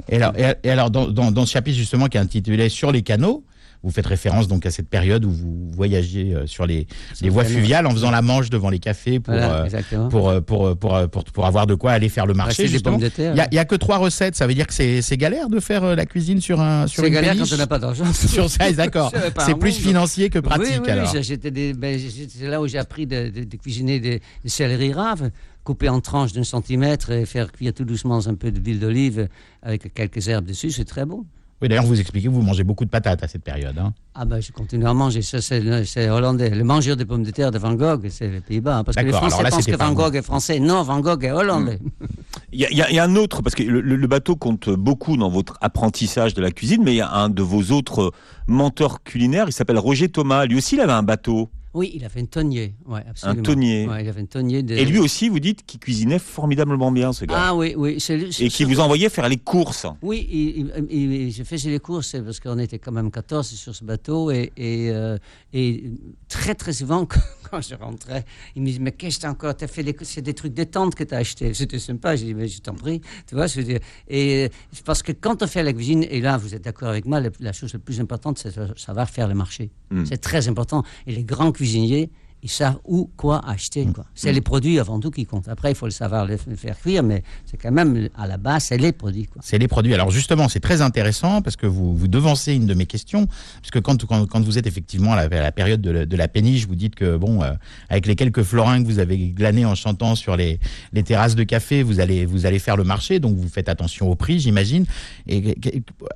[0.08, 3.44] Et alors, et, alors dans, dans ce chapitre justement qui est intitulé Sur les canaux,
[3.84, 6.86] vous faites référence donc à cette période où vous voyagez euh, sur les,
[7.22, 10.42] les voies fluviales en faisant la manche devant les cafés pour, Voilà, euh, pour, euh,
[10.42, 12.66] pour, pour, pour, pour avoir de quoi aller faire le marché.
[12.66, 16.06] Il y a- que trois recettes, ça veut dire que c'est galère de faire la
[16.06, 18.12] cuisine sur un sur C'est une galère péniche quand on n'a pas d'argent.
[18.14, 19.12] sur ça, d'accord.
[19.46, 23.30] C'est plus financier que pratique oui, oui, oui, ben, c'est là où j'ai appris de,
[23.30, 25.30] de- de cuisiner des, des céleri raves,
[25.64, 29.28] couper en tranches d'un centimètre et faire cuire tout doucement un peu d'huile d'olive
[29.62, 31.26] avec quelques herbes dessus, c'est très bon.
[31.62, 33.78] Oui, d'ailleurs, vous expliquez que vous mangez beaucoup de patates à cette période.
[33.78, 33.94] hein.
[34.16, 36.50] Ah ben, je continue à manger, ça c'est c'est hollandais.
[36.52, 38.78] Le mangeur de pommes de terre de Van Gogh, c'est les Pays-Bas.
[38.78, 40.60] hein, Parce que les Français là, pensent que Van Gogh est français.
[40.60, 41.80] Non, Van Gogh est hollandais.
[42.52, 43.96] Il y, a- il y a- il y a un autre, parce que le, le-
[43.96, 47.30] le bateau compte beaucoup dans votre apprentissage de la cuisine, mais il y a un
[47.30, 48.12] de vos autres
[48.48, 50.46] menteurs culinaires, il s'appelle Roger Thomas.
[50.46, 51.50] Lui aussi, il avait un bateau.
[51.74, 52.74] Oui, il avait un tonnier.
[52.88, 53.40] Ouais, absolument.
[53.40, 53.88] Un tonnier.
[53.88, 54.76] Ouais, il avait un tonnier de...
[54.76, 57.36] Et lui aussi, vous dites qu'il cuisinait formidablement bien, ce gars.
[57.38, 57.98] Ah oui, oui.
[58.00, 59.86] c'est lui- et qui vous envoyait faire les courses.
[60.02, 63.76] Oui, il, il, il- je faisais les courses parce qu'on était quand même 14 sur
[63.76, 65.18] ce bateau et, et, euh,
[65.54, 65.84] et
[66.28, 67.08] très très souvent
[67.50, 69.56] quand, je rentrais, il me disait mais qu'est-ce que t'as encore?
[69.56, 71.54] T'as fait des, c'est des trucs de tente que t'as acheté.
[71.54, 72.16] C'était sympa.
[72.16, 73.48] J'ai dit mais je t'en prie, tu vois.
[73.48, 74.50] Je veux dire, et
[74.86, 77.30] parce que quand on fait la cuisine et là vous êtes d'accord avec moi, la,
[77.40, 79.72] la chose la plus importante c'est de savoir faire le marché.
[79.92, 80.06] Mm.
[80.06, 82.10] C'est très important et les grands cuisiniers
[82.42, 83.86] ils savent où, quoi acheter.
[83.86, 84.06] Quoi.
[84.16, 85.48] C'est les produits avant tout qui comptent.
[85.50, 88.38] Après, il faut le savoir les f- faire cuire, mais c'est quand même, à la
[88.38, 89.26] base, c'est les produits.
[89.26, 89.42] Quoi.
[89.44, 89.94] C'est les produits.
[89.94, 93.28] Alors justement, c'est très intéressant parce que vous, vous devancez une de mes questions.
[93.62, 96.06] Parce que quand, quand, quand vous êtes effectivement à la, à la période de la,
[96.06, 97.52] de la péniche, vous dites que, bon, euh,
[97.90, 100.60] avec les quelques florins que vous avez glanés en chantant sur les,
[100.94, 103.20] les terrasses de café, vous allez, vous allez faire le marché.
[103.20, 104.86] Donc vous faites attention au prix, j'imagine.
[105.28, 105.56] Et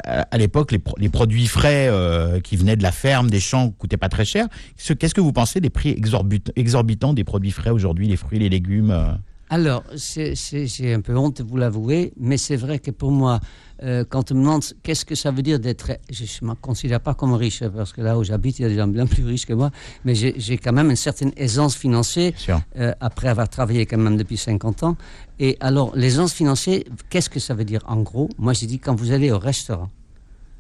[0.06, 3.70] à l'époque, les, pro- les produits frais euh, qui venaient de la ferme, des champs,
[3.72, 4.48] coûtaient pas très cher.
[4.78, 6.12] Ce- Qu'est-ce que vous pensez des prix exorbitants,
[6.56, 9.13] exorbitants des produits frais aujourd'hui, les fruits, les légumes euh
[9.49, 13.12] Alors, c'est- c'est- j'ai un peu honte de vous l'avouer, mais c'est vrai que pour
[13.12, 13.39] moi,
[13.84, 15.91] euh, quand on me demande qu'est-ce que ça veut dire d'être.
[16.10, 18.69] Je ne me considère pas comme riche, parce que là où j'habite, il y a
[18.69, 19.69] des gens bien plus riches que moi,
[20.06, 22.32] mais j'ai quand même une certaine aisance financière,
[22.80, 24.95] euh, après avoir travaillé quand même depuis 50 ans.
[25.39, 28.30] Et alors, l'aisance financière, qu'est-ce que ça veut dire en gros?
[28.39, 29.89] Moi, j'ai dit quand vous allez au restaurant,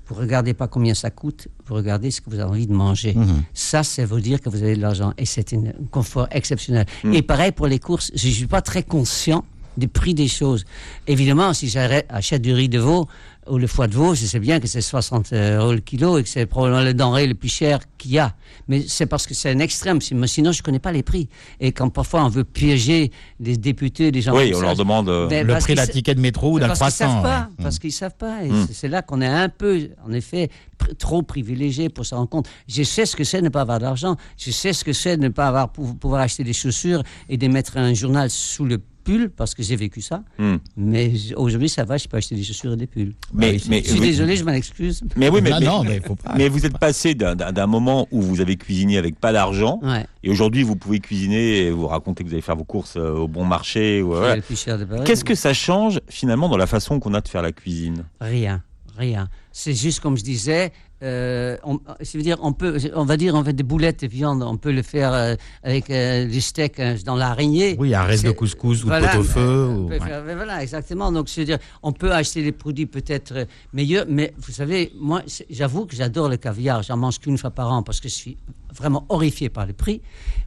[0.07, 3.13] vous regardez pas combien ça coûte, vous regardez ce que vous avez envie de manger.
[3.13, 3.43] Mhm.
[3.53, 6.85] Ça, ça veut dire que vous avez de l'argent et c'est un confort exceptionnel.
[7.11, 9.45] Et pareil pour les courses, je ne suis pas très conscient
[9.77, 10.65] du prix des choses.
[11.07, 13.07] Évidemment, si j'achète du riz de veau
[13.49, 16.23] ou le foie de veau, je sais bien que c'est 60 euros le kilo et
[16.23, 18.33] que c'est probablement le denrée le plus cher qu'il y a.
[18.69, 19.99] Mais c'est parce que c'est un extrême.
[19.99, 21.27] Sinon, je ne connais pas les prix.
[21.59, 25.09] Et quand parfois on veut piéger des députés, des gens Oui, on ça, leur demande.
[25.09, 27.21] euh, Ben, Le prix d'un ticket de métro ou d'un parce qu'ils croissant.
[27.21, 27.63] savent pas, ouais.
[27.63, 28.43] parce qu'ils savent pas.
[28.45, 28.67] Et Mm.
[28.71, 32.47] c'est- là qu'on est un peu, en effet, pr- trop privilégié pour s'en rendre compte.
[32.69, 34.15] Je sais ce que c'est de ne pas avoir d'argent.
[34.37, 37.35] Je sais ce que c'est de ne pas avoir pour pouvoir acheter des chaussures et
[37.35, 40.23] de mettre un journal sous le pulls parce que j'ai vécu ça.
[40.39, 40.55] Hmm.
[40.77, 43.13] Mais aujourd'hui, ça va, je peux acheter des chaussures et des pulls.
[43.33, 44.07] Mais, mais, Je suis oui.
[44.07, 45.03] désolé, je m'en excuse.
[45.15, 46.33] Mais oui, mais, non, mais- non, mais faut pas.
[46.37, 50.05] mais vous êtes passé d'un- moment où vous avez cuisiné avec pas d'argent, Ouais.
[50.23, 53.13] et aujourd'hui vous pouvez cuisiner et vous raconter que vous allez faire vos courses euh,
[53.15, 54.01] au bon marché.
[54.01, 54.39] voilà.
[55.05, 58.05] Qu'est-ce que ça change finalement dans la façon qu'on a de faire la cuisine?
[58.21, 58.61] Rien,
[58.97, 59.27] rien.
[59.51, 60.71] C'est juste comme je disais.
[61.03, 64.07] Euh, on, ça veut dire, on peut, on va dire, on fait des boulettes de
[64.07, 67.75] viande, on peut le faire euh, avec euh, du steak euh, dans l'araignée.
[67.77, 69.99] Oui, un reste de couscous ou Voilà, euh, ou- peut ouais.
[69.99, 71.11] faire- voilà, exactement.
[71.11, 74.91] Donc, je veux dire, on peut acheter des produits peut-être euh, meilleurs, mais vous savez,
[74.97, 76.83] moi, j'avoue que j'adore le caviar.
[76.83, 78.37] J'en mange qu'une fois par an parce que je suis
[78.75, 80.01] vraiment horrifié par le prix.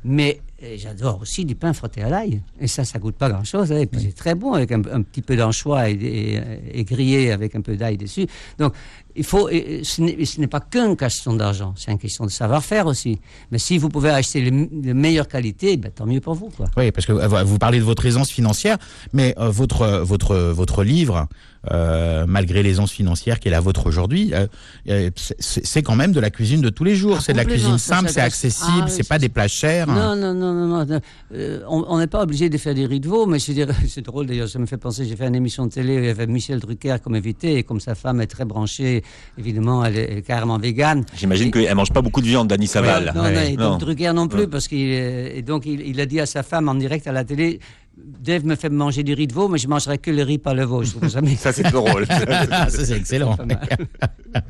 [0.04, 2.40] Mais euh, j'adore aussi du pain frotté à l'ail.
[2.60, 3.72] Et ça, ça coûte pas grand-chose.
[3.72, 3.78] hein.
[3.78, 7.30] Et puis, c'est très bon avec un, un petit peu d'anchois et, et- et grillé
[7.32, 8.26] avec un peu d'ail dessus.
[8.58, 8.72] Donc,
[9.14, 10.00] il faut, et- ce
[10.40, 13.18] n'est pas qu'une question d'argent, c'est une question de savoir-faire aussi.
[13.50, 16.50] Mais si vous pouvez acheter les, les meilleures qualités, ben, tant mieux pour vous.
[16.56, 16.66] Quoi.
[16.76, 18.78] Oui, parce que euh, vous parlez de votre aisance financière,
[19.12, 21.26] mais euh, votre votre votre livre,
[21.72, 26.30] euh, malgré l'aisance financière qui est la vôtre aujourd'hui, euh, c'est quand même de la
[26.30, 27.16] cuisine de tous les jours.
[27.18, 29.48] Ah, c'est de la cuisine simple, c'est s'adresse- accessible, Ah, oui, c'est pas des plats
[29.48, 29.86] chers.
[29.86, 30.52] Non, non, non,
[30.86, 31.00] non.
[31.34, 33.68] Euh, on n'est pas obligé de faire des riz de veau, mais je veux dire,
[33.88, 36.06] c'est drôle d'ailleurs, ça me fait penser, j'ai fait une émission de télé, où il
[36.06, 39.02] y avait Michel Drucker comme invité, et comme sa femme est très branchée,
[39.38, 41.04] évidemment, elle est, elle est carrément végane.
[41.16, 43.12] J'imagine qu'elle mange pas beaucoup de viande, Dany Saval.
[43.14, 43.52] Non, non, Ouais.
[43.52, 43.70] et Non.
[43.70, 44.46] donc Drucker non plus, Ouais.
[44.46, 47.24] parce qu'il et donc il, il a dit à sa femme en direct à la
[47.24, 47.60] télé,
[47.96, 50.52] Dave me fait manger du riz de veau, mais je mangerai que le riz, pas
[50.52, 50.82] le veau.
[50.82, 52.04] Je trouve ça mais- Ça c'est drôle.
[52.10, 53.36] Ah, ça, c'est excellent.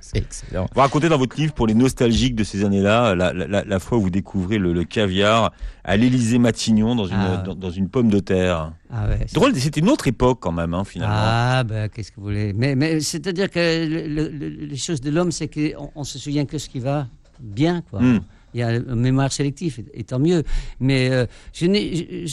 [0.01, 0.67] C'est excellent.
[0.75, 4.01] Vous racontez dans votre livre, pour les nostalgiques de ces années-là, la, la- fois où
[4.01, 5.53] vous découvrez le, le caviar
[5.85, 7.37] à l'Élysée Matignon dans une, Ah.
[7.47, 8.73] dans, dans une pomme de terre.
[8.91, 11.15] Ah ouais, Drôle, c'était une autre époque quand même, hein, finalement.
[11.17, 12.53] Ah, ben, qu'est-ce que vous voulez.
[12.53, 16.19] Mais, mais c'est-à-dire que le- le- le- les choses de l'homme, c'est qu'on on se
[16.19, 17.07] souvient que ce qui va
[17.39, 18.03] bien, quoi.
[18.03, 18.21] Hmm.
[18.55, 20.43] Il y a une mémoire sélective, et, tant mieux.
[20.81, 21.67] Mais euh, je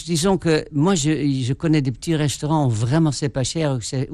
[0.06, 4.08] disons que moi, je, connais des petits restaurants où vraiment c'est pas cher, c'est,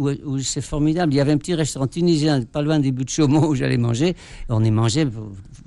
[0.62, 1.14] formidable.
[1.14, 3.78] Il y avait un petit restaurant tunisien, pas loin des buts de Chaumont, où j'allais
[3.78, 4.16] manger.
[4.50, 5.08] On y mangeait,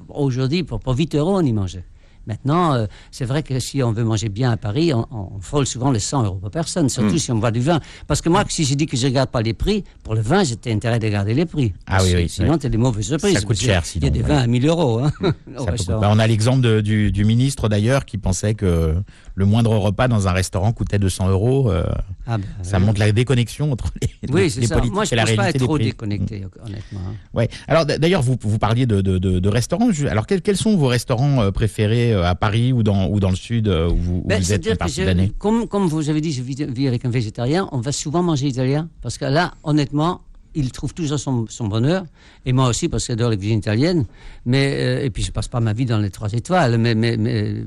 [0.08, 1.84] aujourd'hui, pour, pour 8 euros, on y mangeait.
[2.26, 5.66] Maintenant, euh, c'est vrai que si on veut manger bien à Paris, on, on frôle
[5.66, 7.18] souvent les 100 euros par personne, surtout Hmm.
[7.18, 7.80] si on boit du vin.
[8.06, 10.20] Parce que moi, si je dis que je ne regarde pas les prix, pour le
[10.20, 11.72] vin, j'ai intérêt de regarder les prix.
[11.86, 13.34] Ah oui, oui, Sinon, tu as des mauvaises surprises.
[13.34, 14.28] Ça coûte cher, Il y a sinon, des ouais.
[14.28, 15.00] vins à 1000 euros.
[15.00, 18.94] Hein, bah, on a l'exemple du, du ministre d'ailleurs qui pensait que
[19.34, 21.70] le moindre repas dans un restaurant coûtait 200 euros.
[21.70, 21.84] euh,
[22.26, 22.84] Ah ben, ça oui.
[22.84, 24.74] montre la déconnexion entre les, Oui, les c'est ça.
[24.76, 25.84] politiques Moi, je et la ne pense pas réalité être des trop prix.
[25.86, 27.00] déconnecté, honnêtement.
[27.08, 27.14] hein.
[27.34, 27.48] Ouais.
[27.66, 29.88] Alors d'ailleurs, vous, vous parliez de, de, de, de restaurants.
[30.08, 33.30] Alors quels, quels sont vos restaurants euh, préférés euh, à Paris ou dans, ou dans
[33.30, 36.08] le sud euh, où vous, où Ben, vous êtes une partie je- comme, comme vous
[36.10, 39.24] avez dit, je vis, vis avec un végétarien, on va souvent manger italien, parce que
[39.24, 40.20] là, honnêtement,
[40.54, 42.04] il trouve toujours son, son bonheur,
[42.46, 44.04] et moi aussi, parce que j'adore la cuisine italienne,
[44.44, 47.16] mais, euh, et puis je passe pas ma vie dans les trois étoiles, mais, mais,
[47.16, 47.64] mais euh,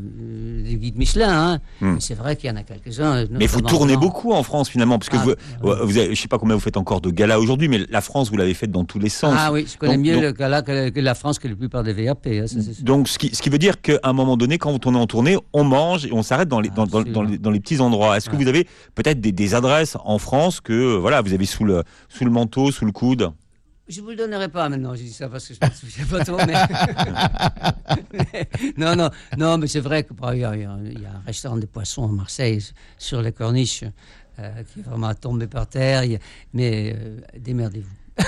[0.63, 1.59] les guides Michelin, hein.
[1.81, 1.97] Hmm.
[1.99, 3.25] C'est vrai qu'il y en a quelques-uns.
[3.31, 5.25] Mais vous tournez beaucoup en France finalement, parce que Ah,
[5.61, 8.01] vous, vous avez, je sais pas combien vous faites encore de galas aujourd'hui, mais la
[8.01, 9.33] France vous l'avez faite dans tous les sens.
[9.37, 11.55] Ah oui, je connais Donc- mieux donc- le gala que, que la France que la
[11.55, 12.27] plupart des VAP.
[12.27, 12.59] hein, ça.
[12.81, 15.07] Donc, ce qui, ce qui veut dire qu'à un moment donné, quand on est en
[15.07, 17.79] tournée, on mange et on s'arrête dans les, dans, dans- dans les, dans les petits
[17.79, 18.17] endroits.
[18.17, 21.45] Est-ce que vous avez peut-être des, des adresses en France que euh, voilà, vous avez
[21.45, 23.31] sous le, sous le manteau, sous le coude
[23.87, 26.05] Je vous le donnerai pas maintenant, je dis ça parce que je ne me souviens
[26.05, 26.37] pas trop.
[26.45, 26.53] Mais...
[28.13, 31.09] Mais- non, non, non, mais c'est vrai que par ailleurs, il y, a, y a
[31.11, 32.59] un restaurant de poissons à Marseille,
[32.97, 33.83] sur les corniches,
[34.39, 36.03] euh, qui est vraiment tombé par terre.
[36.03, 36.19] Y a-
[36.53, 37.89] Mais euh, démerdez-vous.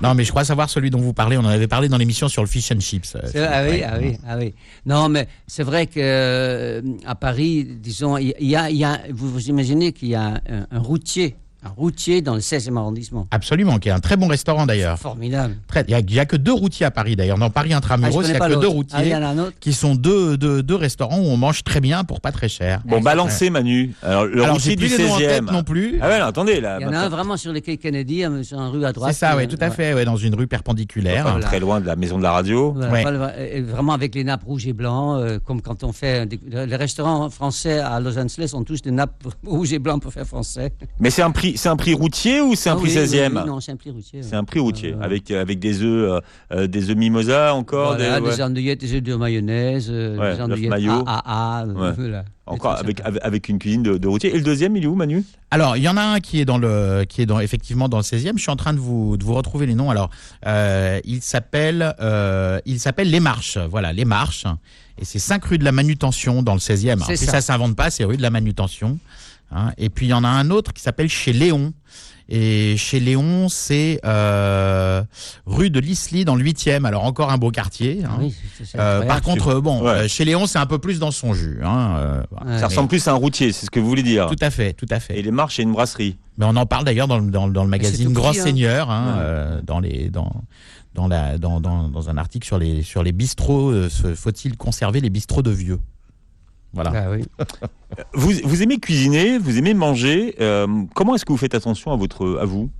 [0.00, 1.36] Non, mais je crois savoir celui dont vous parlez.
[1.36, 3.16] On en avait parlé dans l'émission sur le fish and chips.
[3.16, 4.54] euh, Ah oui, ah oui, ah oui.
[4.86, 9.00] Non, mais c'est vrai que euh, à Paris, disons, il y a, il y a-
[9.10, 13.26] vous, vous imaginez qu'il y a un, un routier, un routier dans le 16e arrondissement.
[13.30, 14.98] Absolument, qui est un très bon restaurant d'ailleurs.
[14.98, 15.56] Formidable.
[15.88, 17.38] Il n'y a, que deux routiers à Paris d'ailleurs.
[17.38, 18.66] Dans Paris Ah, Intramuros, il connais n'y a que deux.
[18.92, 19.52] Ah, il y routiers en a un autre.
[19.60, 22.80] qui sont deux, deux, deux restaurants où on mange très bien pour pas très cher.
[22.84, 23.94] Bon, balancez Manu.
[24.02, 25.26] Alors, le Alors, routier du plus les noms en 16e.
[25.28, 25.98] tête non plus.
[26.02, 26.78] Ah ouais, non, attendez là.
[26.80, 29.12] Il y en a un vraiment sur le quai Kennedy, sur une rue à droite.
[29.12, 29.74] C'est ça, Euh, oui, tout à ouais.
[29.74, 31.38] fait, ouais, dans une rue perpendiculaire.
[31.42, 32.72] Très loin de la maison de la radio.
[32.76, 33.32] Voilà,
[33.68, 36.26] vraiment avec les nappes rouges et blancs, euh, comme quand on fait.
[36.26, 40.12] des- les restaurants français à Los Angeles ont tous des nappes rouges et blancs pour
[40.12, 40.72] faire français.
[41.00, 43.06] Mais c'est un prix, c'est un prix routier ou c'est un Ah prix oui, oui,
[43.18, 44.22] 16e oui, Non, c'est un prix routier.
[44.22, 46.20] C'est un prix routier, Euh, avec, avec des œufs, euh,
[46.52, 47.94] euh, des œufs mimosa encore.
[47.96, 48.36] Voilà, des, ouais.
[48.36, 51.04] des andouillettes, des œufs de mayonnaise, euh, Ouais, des l'œuf andouillettes mayo.
[51.06, 51.64] AAA.
[51.66, 51.92] euh, Ouais.
[51.96, 52.24] voilà.
[52.46, 54.30] Encore Des avec, avec, avec une cuisine de, de routier.
[54.34, 55.24] Et le deuxième, il est où, Manu?
[55.52, 57.98] Alors, il y en a un qui est dans le, qui est dans, effectivement dans
[57.98, 58.32] le 16e.
[58.36, 59.90] Je suis en train de vous, de vous retrouver les noms.
[59.90, 60.10] Alors,
[60.46, 63.58] euh, il s'appelle, euh, il s'appelle Les Marches.
[63.70, 64.44] Voilà, Les Marches.
[64.98, 66.90] Et c'est 5 rue de la Manutention dans le 16e.
[66.94, 67.32] Alors, C'est puis ça.
[67.32, 68.98] ça s'invente pas, c'est rue de la Manutention.
[69.54, 69.72] Hein.
[69.78, 71.72] Et puis il y en a un autre qui s'appelle Chez Léon.
[72.28, 75.02] Et chez Léon, c'est euh,
[75.44, 76.86] rue de l'Isly dans le 8e.
[76.86, 78.00] Alors encore un beau quartier.
[78.04, 78.16] hein.
[78.20, 79.90] Oui, c'est- c'est Euh, par contre, bon, Ouais.
[79.90, 81.58] euh, chez Léon, c'est un peu plus dans son jus.
[81.62, 82.22] Hein, euh.
[82.46, 82.58] Ouais.
[82.58, 84.28] Ça ressemble plus à un routier, c'est ce que vous voulez dire.
[84.28, 85.18] Tout à fait, tout à fait.
[85.18, 86.16] Et les marches, c'est une brasserie.
[86.38, 88.32] Mais on en parle d'ailleurs dans, le- dans, le- dans le c'est magazine Grand hein.
[88.34, 89.20] Seigneur, hein, Ouais.
[89.24, 90.32] euh, dans les dans
[90.94, 93.72] dans la dans, dans, dans un article sur les sur les bistrots.
[93.72, 95.80] euh, Faut-il conserver les bistrots de vieux?
[96.72, 96.92] Voilà.
[96.94, 97.24] Ah oui.
[98.14, 100.34] Vous, vous aimez cuisiner, vous aimez manger.
[100.40, 102.70] euh, comment est-ce que vous faites attention à votre, à vous?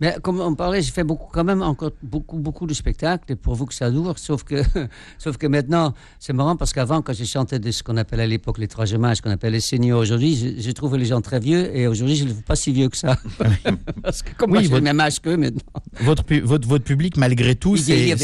[0.00, 3.36] Mais comme on parlait, j'ai fait beaucoup, quand même encore beaucoup, beaucoup de spectacles, et
[3.36, 4.56] pour vous que ça dure, sauf que,
[5.18, 8.26] sauf que maintenant, c'est marrant parce qu'avant, quand je chantais de ce qu'on appelait à
[8.26, 11.40] l'époque les troisième âge, ce qu'on appelait les seniors aujourd'hui, je trouvais les gens très
[11.40, 13.16] vieux, et aujourd'hui, je ne les trouve pas si vieux que ça.
[14.02, 15.62] parce que comme Oui, moi, j'ai votre- le même âge qu'eux maintenant.
[16.00, 18.14] Votre, pu- votre votre public malgré tout, c'est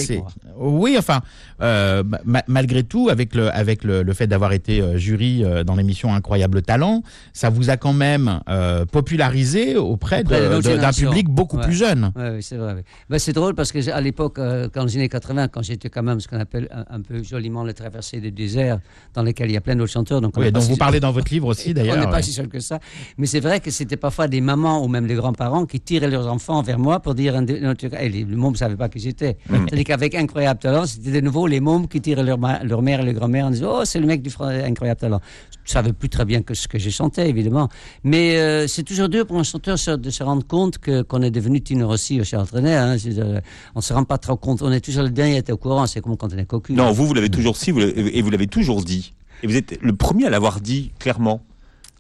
[0.58, 1.22] oui, enfin
[1.62, 5.64] euh, ma- malgré tout, avec le avec le, le fait d'avoir été euh, jury euh,
[5.64, 11.28] dans l'émission Incroyable Talent, ça vous a quand même euh, popularisé auprès, Auprès d'un public
[11.30, 11.66] beaucoup Ouais.
[11.68, 12.12] plus jeune.
[12.16, 12.85] Oui, c'est vrai.
[13.09, 16.03] Ben, c'est drôle parce que à l'époque, euh, quand les années 80, quand j'étais quand
[16.03, 18.79] même ce qu'on appelle un, un peu joliment le traversée des déserts,
[19.14, 20.20] dans lesquels il y a plein d'autres chanteurs.
[20.20, 21.96] Donc on Oui, dont si- vous parlez dans votre livre aussi On d'ailleurs.
[21.98, 22.79] n'est pas si seul que ça.
[23.18, 26.27] Mais c'est vrai que c'était parfois des mamans ou même des grands-parents qui tiraient leurs
[26.29, 27.37] enfants vers moi pour dire.
[27.37, 27.92] un- un truc.
[28.01, 29.37] Et les, mômes ne savaient pas qui j'étais.
[29.48, 33.05] C'est-à-dire qu'avec Incroyable Talent, c'était de nouveau les mômes qui tiraient leur, leur mère et
[33.05, 35.20] leur grand-mère en disant Oh, c'est le mec du Incroyable Talent.
[35.64, 37.68] Je ne savais plus très bien que ce que j'ai chanté, évidemment.
[38.03, 41.51] Mais euh, c'est toujours dur pour un chanteur de se rendre compte qu'on est devenu
[41.60, 42.74] Tino Rossi au Charles Trenet.
[42.74, 42.96] Hein.
[43.06, 43.40] Euh,
[43.74, 44.62] on ne se rend pas trop compte.
[44.62, 45.86] On est toujours le dernier à être au courant.
[45.86, 46.72] C'est comme quand on est cocu.
[46.72, 49.12] Non, vous, vous l'avez toujours si, vous et vous l'avez toujours dit.
[49.42, 51.42] Et vous êtes le premier à l'avoir dit clairement.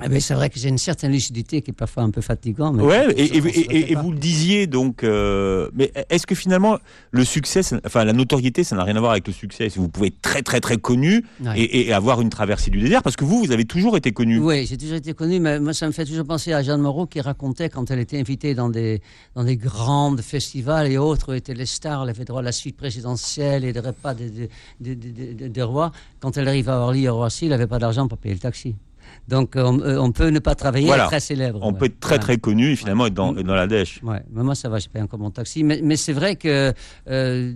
[0.08, 2.76] Ben, c'est vrai que j'ai une certaine lucidité qui est parfois un peu fatigante.
[2.80, 5.04] Ouais, et, vous le disiez donc.
[5.04, 6.78] euh, mais est-ce que finalement
[7.10, 9.68] le succès, ça- enfin la notoriété, ça n'a rien à voir avec le succès.
[9.76, 11.58] Vous pouvez être très très très connu Ouais.
[11.60, 14.38] et, et avoir une traversée du désert parce que vous, vous avez toujours été connu.
[14.38, 17.06] Oui, j'ai toujours été connu, mais moi, ça me fait toujours penser à Jeanne Moreau
[17.06, 19.00] qui racontait quand elle était invitée dans des,
[19.34, 22.52] dans des grands festivals et autres, où étaient les stars, elle avait droit à la
[22.52, 24.48] suite présidentielle et des repas des de,
[24.80, 25.92] de, de- de- de rois.
[26.20, 28.74] Quand elle arrive à Orly, à Roissy, elle n'avait pas d'argent pour payer le taxi.
[29.28, 31.04] Donc, euh, on, euh, on peut ne pas travailler Voilà.
[31.04, 31.60] être très célèbre.
[31.62, 31.78] On ouais.
[31.78, 32.22] peut être très Voilà.
[32.24, 33.42] très connu et finalement être dans, Mm.
[33.44, 34.00] dans la dèche.
[34.02, 35.62] Ouais, mais moi ça va, je paye encore mon taxi.
[35.62, 36.72] Mais, mais c'est vrai que
[37.08, 37.52] euh,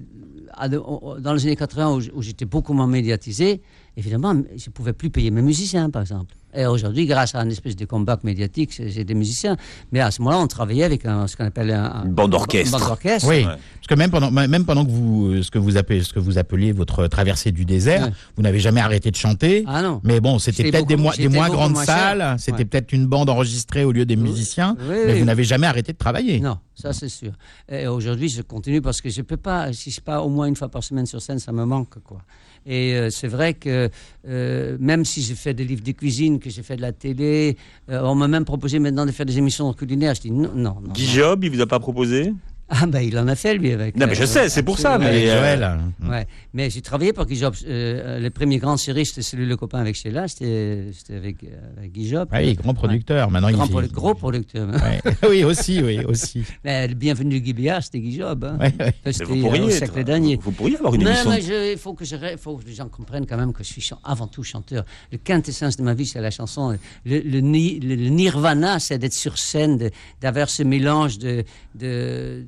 [1.20, 3.61] dans les années 80, où, j- où j'étais beaucoup moins médiatisé,
[3.96, 6.35] évidemment, je ne pouvais plus payer mes musiciens, par exemple.
[6.59, 9.59] Et aujourd'hui, grâce à un espèce de comeback médiatique, j'ai des musiciens.
[9.92, 12.30] Mais à ce moment-là, on travaillait avec un, ce qu'on appelle un, un- Une bande
[12.30, 12.74] d'orchestre.
[12.74, 13.28] Une bande d'orchestre.
[13.28, 13.44] Oui, Ouais.
[13.44, 16.18] parce que même pendant, même pendant que vous, euh, ce que vous appelez, ce que
[16.18, 18.12] vous appelez votre traversée du désert, Ouais.
[18.37, 19.64] vous n'avez jamais arrêté de chanter.
[19.66, 20.00] Ah non.
[20.02, 22.64] Mais bon, c'était peut-être des, moins- des grandes moins salles, c'était Ouais.
[22.64, 25.18] peut-être une bande enregistrée au lieu des musiciens, Oui, mais oui.
[25.18, 26.40] vous n'avez jamais arrêté de travailler.
[26.40, 27.32] Non, ça c'est sûr.
[27.68, 30.46] Et aujourd'hui, je continue parce que je peux pas, si je suis pas au moins
[30.46, 32.22] une fois par semaine sur scène, ça me manque quoi.
[32.66, 33.88] Et euh, c'est vrai que
[34.29, 37.57] euh, même si j'ai fait des livres de cuisine, que j'ai fait de la télé,
[37.88, 40.14] euh, on m'a même proposé maintenant de faire des émissions culinaires.
[40.14, 40.92] Je dis non, non, non.
[40.92, 41.07] Guy.
[41.07, 42.33] Job, il vous a pas proposé?
[42.68, 43.96] Ah ben il en a fait lui avec.
[43.96, 45.79] Non, mais je euh, sais, c'est pour ça, mais, euh, Joël.
[46.02, 47.55] Ouais, mais j'ai travaillé pour Guy Job.
[47.66, 51.48] Euh, le premier grand série, c'était celui le copain avec Sheila, c'était c'était avec, euh,
[51.79, 52.29] avec Guy Job.
[52.33, 53.31] Ah oui, grand producteur.
[53.31, 54.68] Maintenant, Grand il fait- gros producteur.
[54.68, 55.00] Ouais.
[55.31, 56.42] oui, aussi, oui, aussi.
[56.64, 58.42] Mais le bienvenu Guy Béard, c'était Guy Job.
[58.44, 58.59] Hein.
[58.59, 58.94] Ouais, ouais.
[59.05, 60.37] Mais C'était vous pourriez, dernier.
[60.42, 61.31] vous pourriez avoir une Mais, émission.
[61.31, 63.62] mais je- il faut que, je, ré- faut que les gens comprennent quand même que
[63.62, 64.85] je suis avant tout chanteur.
[65.12, 66.76] Le quintessence de ma vie, c'est la chanson.
[67.05, 69.88] Le, le ni- le- le nirvana, c'est d'être sur scène,
[70.20, 71.44] d'avoir ce mélange de.
[71.76, 72.44] de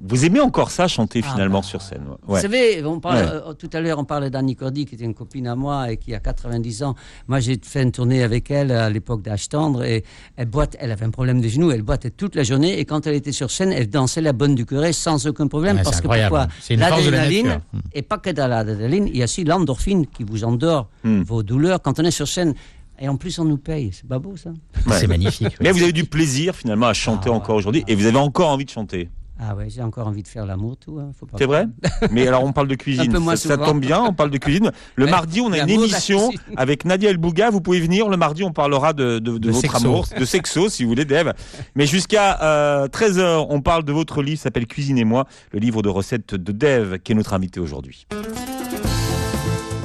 [0.00, 2.16] Vous aimez encore ça, chanter Ah, finalement bah, sur scène ouais.
[2.26, 3.30] Vous savez, on parle, Ouais.
[3.48, 5.96] euh, tout à l'heure, on parlait d'Annie Cordy, qui était une copine à moi et
[5.96, 6.94] qui a 90 ans.
[7.26, 10.04] Moi, j'ai fait une tournée avec elle à l'époque d'Âge tendre et
[10.36, 13.06] elle boite, elle avait un problème de genou, elle boitait toute la journée et quand
[13.06, 15.76] elle était sur scène, elle dansait la bonne du curé sans aucun problème.
[15.78, 17.60] Ouais, parce que pourquoi de L'adrénaline, nature.
[17.72, 17.78] Hmm.
[17.94, 21.22] et pas que dans l'adrénaline, il y a aussi l'endorphine qui vous endort Hmm.
[21.22, 22.54] vos douleurs quand on est sur scène.
[23.00, 23.90] Et en plus, on nous paye.
[23.92, 24.50] C'est pas beau, ça?
[24.50, 24.98] Ouais.
[24.98, 25.56] C'est magnifique.
[25.60, 28.48] Mais vous avez du plaisir finalement à chanter Ah, encore aujourd'hui et vous avez encore
[28.48, 29.08] envie de chanter.
[29.40, 30.98] Ah ouais, j'ai encore envie de faire l'amour, tout.
[30.98, 31.66] hein, faut pas C'est vrai
[32.10, 33.08] Mais alors on parle de cuisine.
[33.08, 34.72] Un peu moins ça, tombe bien, on parle de cuisine.
[34.96, 37.50] Le Ouais, mardi, on a une émission avec Nadia El Bouga.
[37.50, 38.08] Vous pouvez venir.
[38.08, 39.76] Le mardi, on parlera de, de, de De votre sexo.
[39.86, 41.34] amour, de sexo, si vous voulez, Dave.
[41.76, 45.88] Mais jusqu'à 13h, on parle de votre livre, s'appelle Cuisine et moi, le livre de
[45.88, 48.06] recettes de Dave, qui est notre invité aujourd'hui.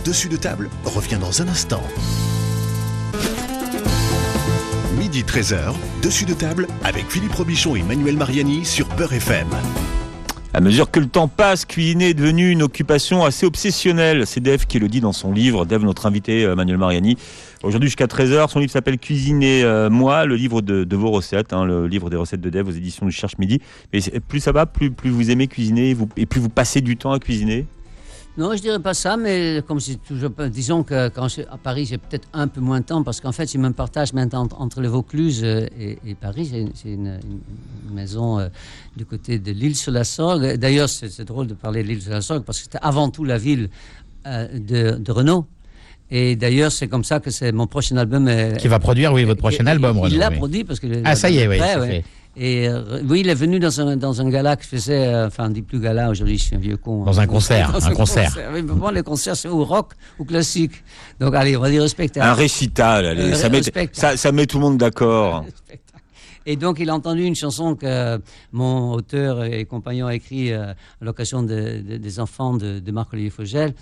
[0.04, 1.82] Dessus de table revient dans un instant.
[5.14, 9.48] Midi 13h, dessus de table avec Philippe Robichon et Manuel Mariani sur Beurre FM.
[10.56, 14.26] À mesure que le temps passe, cuisiner est devenu une occupation assez obsessionnelle.
[14.26, 15.66] C'est Dave qui le dit dans son livre.
[15.66, 17.16] Dave, notre invité, euh, Manuel Mariani.
[17.62, 21.64] Aujourd'hui jusqu'à 13h, son livre s'appelle Cuisiner euh, moi, le livre de, vos recettes, hein,
[21.64, 23.62] le livre des recettes de Dave aux éditions du Cherche Midi.
[23.94, 27.20] Mais plus ça va, plus, vous aimez cuisiner et plus vous passez du temps à
[27.20, 27.68] cuisiner?
[28.36, 31.86] Non, je dirais pas ça, mais comme c'est toujours, disons que quand je, à Paris,
[31.86, 34.82] j'ai peut-être un peu moins de temps parce qu'en fait, je me partage maintenant entre
[34.82, 36.72] le Vaucluse euh, et, et Paris.
[36.74, 37.20] C'est une,
[37.94, 38.48] maison euh,
[38.98, 40.56] du côté de l'île sur la Sorgue.
[40.58, 43.24] D'ailleurs, c'est drôle de parler de l'île sur la Sorgue parce que c'était avant tout
[43.24, 43.70] la ville
[44.26, 45.46] euh, de, de Renault.
[46.10, 48.28] Et d'ailleurs, c'est comme ça que c'est mon prochain album.
[48.28, 50.38] est- Qui va produire, oui, votre prochain il- album, Il l'a oui.
[50.38, 50.88] produit parce que.
[51.06, 52.04] Ah, ça y est, oui, prêt.
[52.36, 55.28] Et euh, oui, il est venu dans un, dans un gala que je faisais, euh,
[55.28, 57.04] enfin, on dit plus gala, aujourd'hui je suis un vieux con.
[57.04, 57.24] Dans hein.
[57.24, 58.32] un concert, Dans un concert.
[58.54, 60.84] Oui, mais bon, les concerts, c'est ou rock ou classique.
[61.20, 62.26] Donc, allez, on va dire spectacle.
[62.26, 65.46] Un récital, allez, Un ça, met, ça, ça met tout le monde d'accord.
[66.46, 68.20] Et donc, il a entendu une chanson que
[68.52, 72.92] mon auteur et compagnon a écrit euh, à l'occasion de- de- des enfants de, de
[72.92, 73.74] Marc-Olivier Fogel.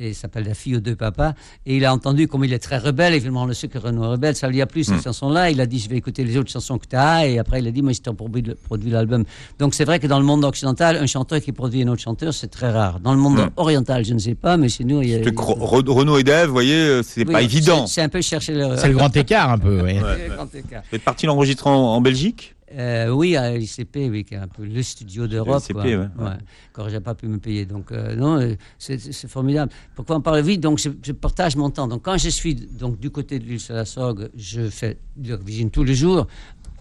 [0.00, 1.34] Et s'appelle La fille aux deux papas.
[1.66, 4.04] Et il a entendu, comme il est très rebelle, évidemment, on le sait que Renaud
[4.04, 5.50] est rebelle, ça lui a plu cette chanson-là.
[5.50, 7.26] Il a dit, je vais écouter les autres chansons que tu as.
[7.26, 9.24] Et après, il a dit, moi, je t'ai produit, produit l'album.
[9.58, 12.32] Donc, c'est vrai que dans le monde occidental, un chanteur qui produit un autre chanteur,
[12.32, 13.00] c'est très rare.
[13.00, 13.50] Dans le monde Mm.
[13.56, 15.18] oriental, je ne sais pas, mais chez nous, il y a.
[15.20, 17.86] Que Ro- Ro- Renaud et Dave, vous voyez, euh, c'est Oui, pas évident.
[17.86, 18.76] c'est- C'est un peu chercher le.
[18.76, 19.82] C'est le grand écart un peu.
[19.82, 19.94] oui.
[19.94, 20.82] le grand écart.
[20.90, 22.54] Vous êtes parti l'enregistrer en, en Belgique?
[22.76, 25.62] Euh, oui, à l'ICP, oui, qui est un peu le studio d'Europe.
[25.68, 25.84] l'ICP, quoi.
[25.84, 25.96] ouais,
[26.30, 26.36] ouais.
[26.72, 27.64] Quand j'ai pas pu me payer.
[27.64, 29.72] Donc, euh, non, euh, c'est c'est formidable.
[29.94, 30.60] Pourquoi on parle vite?
[30.60, 31.88] Donc, je, je partage mon temps.
[31.88, 35.30] Donc, quand je suis donc, du côté de l'île sur la Sorgue, je fais de
[35.32, 36.26] la cuisine tous les jours.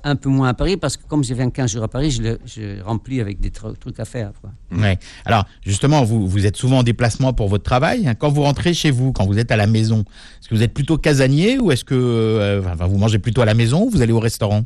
[0.04, 2.21] Un peu moins à Paris, parce que comme je viens 15 jours à Paris, je,
[2.21, 4.32] le, je remplis avec des tru- trucs à faire.
[4.39, 4.52] Quoi.
[4.71, 4.97] Ouais.
[5.26, 8.13] Alors, justement, vous, vous êtes souvent en déplacement pour votre travail.
[8.19, 10.06] Quand vous rentrez chez vous, quand vous êtes à la maison,
[10.39, 13.45] est-ce que vous êtes plutôt casanier ou est-ce que euh, enfin, vous mangez plutôt à
[13.45, 14.63] la maison ou vous allez au restaurant?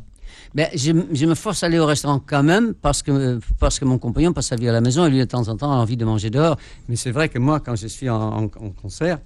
[0.54, 0.92] Ben, je,
[1.26, 3.40] me force à aller au restaurant quand même parce que,
[3.82, 5.76] mon compagnon passe sa vie à la maison et lui, de temps en temps, a
[5.76, 6.56] envie de manger dehors.
[6.88, 9.18] Mais c'est vrai que moi, quand je suis en concert,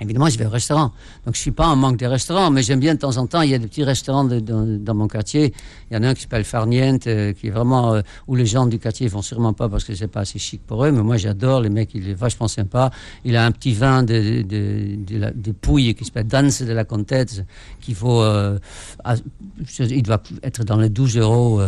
[0.00, 0.92] évidemment, je vais au restaurant.
[1.26, 3.42] Donc, je suis pas en manque des restaurants, mais j'aime bien de temps en temps,
[3.42, 5.52] il y a des petits restaurants de- dans, mon quartier.
[5.90, 8.46] Il y en a un qui s'appelle Farniente, euh, qui est vraiment, euh, où les
[8.46, 11.02] gens du quartier vont sûrement pas parce que c'est pas assez chic pour eux, mais
[11.02, 11.60] moi, j'adore.
[11.60, 12.90] Les mecs, il est vachement sympa.
[13.24, 16.84] Il a un petit vin de, de, de, de Pouille qui s'appelle Danse de la
[16.84, 17.42] Comtesse,
[17.80, 18.58] qu'il faut, euh,
[19.78, 21.60] il doit être dans les 12 euros,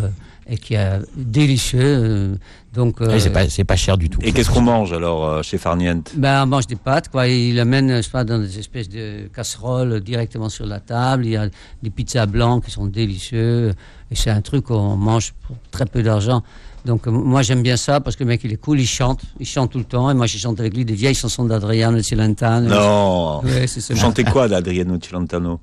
[0.52, 1.80] et qui est délicieux.
[1.82, 2.34] euh,
[2.74, 4.20] donc, euh, Oui, C'est pas, c'est pas cher du tout.
[4.22, 6.12] Et qu'est-ce qu'on mange alors euh, chez Farniente?
[6.14, 7.26] Ben, on mange des pâtes, quoi.
[7.26, 11.24] Il amène, je sais pas, dans des espèces de casseroles directement sur la table.
[11.24, 11.48] Il y a
[11.82, 13.72] des pizzas blancs qui sont délicieux.
[14.10, 16.42] Et c'est un truc qu'on mange pour très peu d'argent.
[16.84, 19.22] Donc, euh, moi, j'aime bien ça parce que le mec, il est cool, il chante.
[19.40, 20.10] Il chante tout le temps.
[20.10, 22.68] Et moi, je chante avec lui des vieilles chansons d'Adriano Celentano.
[22.68, 23.94] Non Ouais, c'est ça.
[23.94, 25.60] Vous chantez quoi d'Adriano Celentano?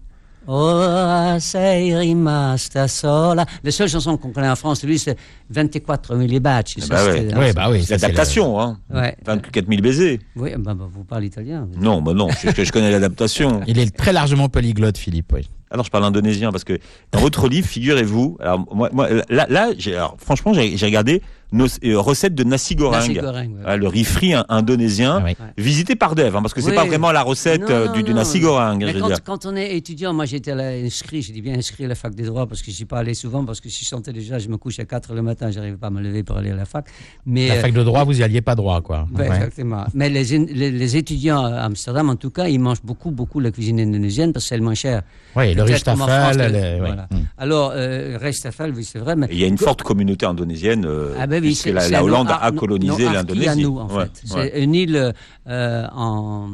[0.52, 3.46] Ora sei rimasta sola.
[3.64, 5.16] La seule chanson qu'on connaît en France, lui, c'est
[5.52, 6.76] 24 000 baci.
[6.80, 7.28] Eh Ça, bah ouais.
[7.38, 7.86] Oui, bah oui.
[7.88, 9.16] L'adaptation, hein Ouais.
[9.28, 10.20] 24 000 baisers.
[10.36, 11.68] Oui, bah, bah, vous parlez italien.
[11.72, 11.80] vous.
[11.80, 13.62] Non, bah non, je, je connais l'adaptation.
[13.68, 15.32] Il est très largement polyglotte, Philippe.
[15.34, 15.48] Oui.
[15.72, 16.80] Alors je parle indonésien parce que
[17.12, 21.66] dans votre livre, figurez-vous, alors moi, moi là, là alors, franchement, j'ai j'ai regardé nos
[21.84, 23.62] euh, recettes de nasi goreng, Nasi goreng, ouais.
[23.66, 25.36] Ah, le riz frit in- indonésien, Ah oui.
[25.58, 26.76] visité par Dev, hein, parce que c'est Oui.
[26.76, 28.18] pas vraiment la recette Non, euh, non, du, du non.
[28.18, 29.24] nasi goreng, Mais je veux quand, dire.
[29.24, 32.24] quand on est étudiant, moi j'étais inscrit, j'ai dit bien inscrit à la fac des
[32.24, 34.48] droits parce que je suis pas allé souvent parce que si je chantais déjà, je
[34.48, 36.66] me couche à 4 le matin, j'arrivais pas à me lever pour aller à la
[36.66, 36.86] fac.
[37.26, 39.08] Mais La euh, fac de droit, vous y alliez pas droit, quoi.
[39.18, 39.26] Ouais.
[39.28, 39.86] exactement.
[39.94, 43.52] Mais les, les, les étudiants à Amsterdam, en tout cas, ils mangent beaucoup, beaucoup la
[43.52, 45.02] cuisine indonésienne parce que c'est le moins cher.
[45.36, 46.52] Oui, le Peut-être riche comme en France, tafel.
[46.52, 46.78] le- le- ouais.
[46.80, 47.08] voilà.
[47.12, 47.18] Mm.
[47.38, 49.16] Alors, euh, restafel, oui, c'est vrai.
[49.16, 52.04] Mais il y a une forte communauté indonésienne, euh, Ah ben oui, puisque c'est- la,
[52.04, 53.66] Hollande a non, colonisé l'Indonésie.
[53.66, 54.36] En Ouais, fait.
[54.36, 54.52] ouais.
[54.54, 55.14] C'est une île
[55.48, 56.50] euh, en,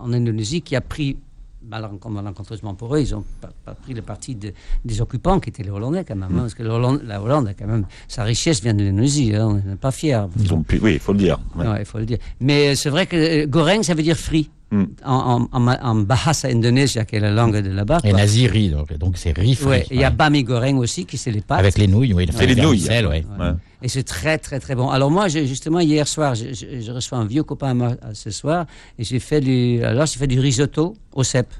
[0.00, 1.16] en Indonésie qui a pris,
[1.68, 4.52] malenc- malencontreusement pour eux, ils ont pas, pas pris le parti de-
[4.84, 6.30] des occupants qui étaient les Hollandais quand même.
[6.32, 9.34] hein, parce que la Hollande, la Hollande a quand même, sa richesse vient de l'Indonésie,
[9.34, 10.22] hein, on n'est pas fiers.
[10.38, 11.38] Ils ont pu- oui, il faut le dire.
[11.56, 12.18] Ouais, il faut le dire.
[12.40, 14.48] Mais c'est vrai que euh, goreng, ça veut dire frit.
[14.72, 14.84] Mm.
[15.04, 18.00] En, en, en, bahasa indonésia, qui est la langue de là-bas.
[18.02, 19.68] Et naziri, donc donc c'est riz frit.
[19.68, 21.60] Ouais, Il y a bami goreng aussi, qui c'est les pâtes.
[21.60, 22.26] Avec les nouilles, oui.
[22.32, 22.78] C'est les nouilles.
[22.78, 23.24] vermicelles, ouais.
[23.38, 23.52] Ouais.
[23.82, 24.88] Et c'est très, très, très bon.
[24.90, 28.12] Alors moi, justement, hier soir, je, je- je reçois un vieux copain à moi, à
[28.14, 28.66] ce soir,
[28.98, 31.52] et j'ai fait du, alors j'ai fait du risotto au cèpe.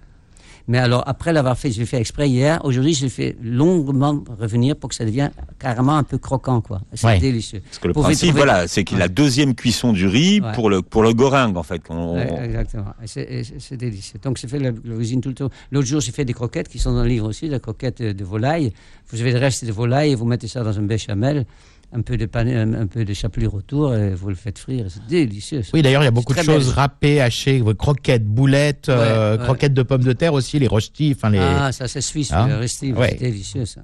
[0.69, 2.61] Mais alors, après l'avoir fait, je l'ai fait exprès hier.
[2.65, 6.81] Aujourd'hui, je l'ai fait longuement revenir pour que ça devienne carrément un peu croquant, quoi.
[6.93, 7.19] C'est Ouais.
[7.21, 7.61] délicieux.
[7.65, 10.41] Parce que le Pour principe, trouver- voilà, c'est qu'il a la deuxième cuisson du riz
[10.41, 10.53] Ouais.
[10.55, 11.83] pour le pour le goreng en fait.
[11.89, 12.87] Ouais, exactement.
[13.05, 14.19] C'est- délicieux.
[14.23, 15.51] Donc, j'ai fait la, la cuisine tout le temps.
[15.71, 18.13] L'autre jour, j'ai fait des croquettes qui sont dans le livre aussi, des croquettes de,
[18.13, 18.73] de volaille.
[19.11, 21.47] Vous avez le reste de volaille et vous mettez ça dans un béchamel,
[21.93, 24.87] un peu de, un, peu de chapelure autour et vous le faites frire.
[24.89, 25.63] C'est délicieux.
[25.63, 25.71] ça.
[25.73, 29.75] Oui, d'ailleurs, il y a beaucoup de choses râpées, hachées, croquettes, boulettes, euh, Ouais, croquettes
[29.75, 31.39] de pommes de terre aussi, les rochetis, enfin les.
[31.39, 32.57] Ah, ça c'est suisse, Hein le
[32.97, 33.11] Ouais.
[33.11, 33.81] c'est délicieux ça.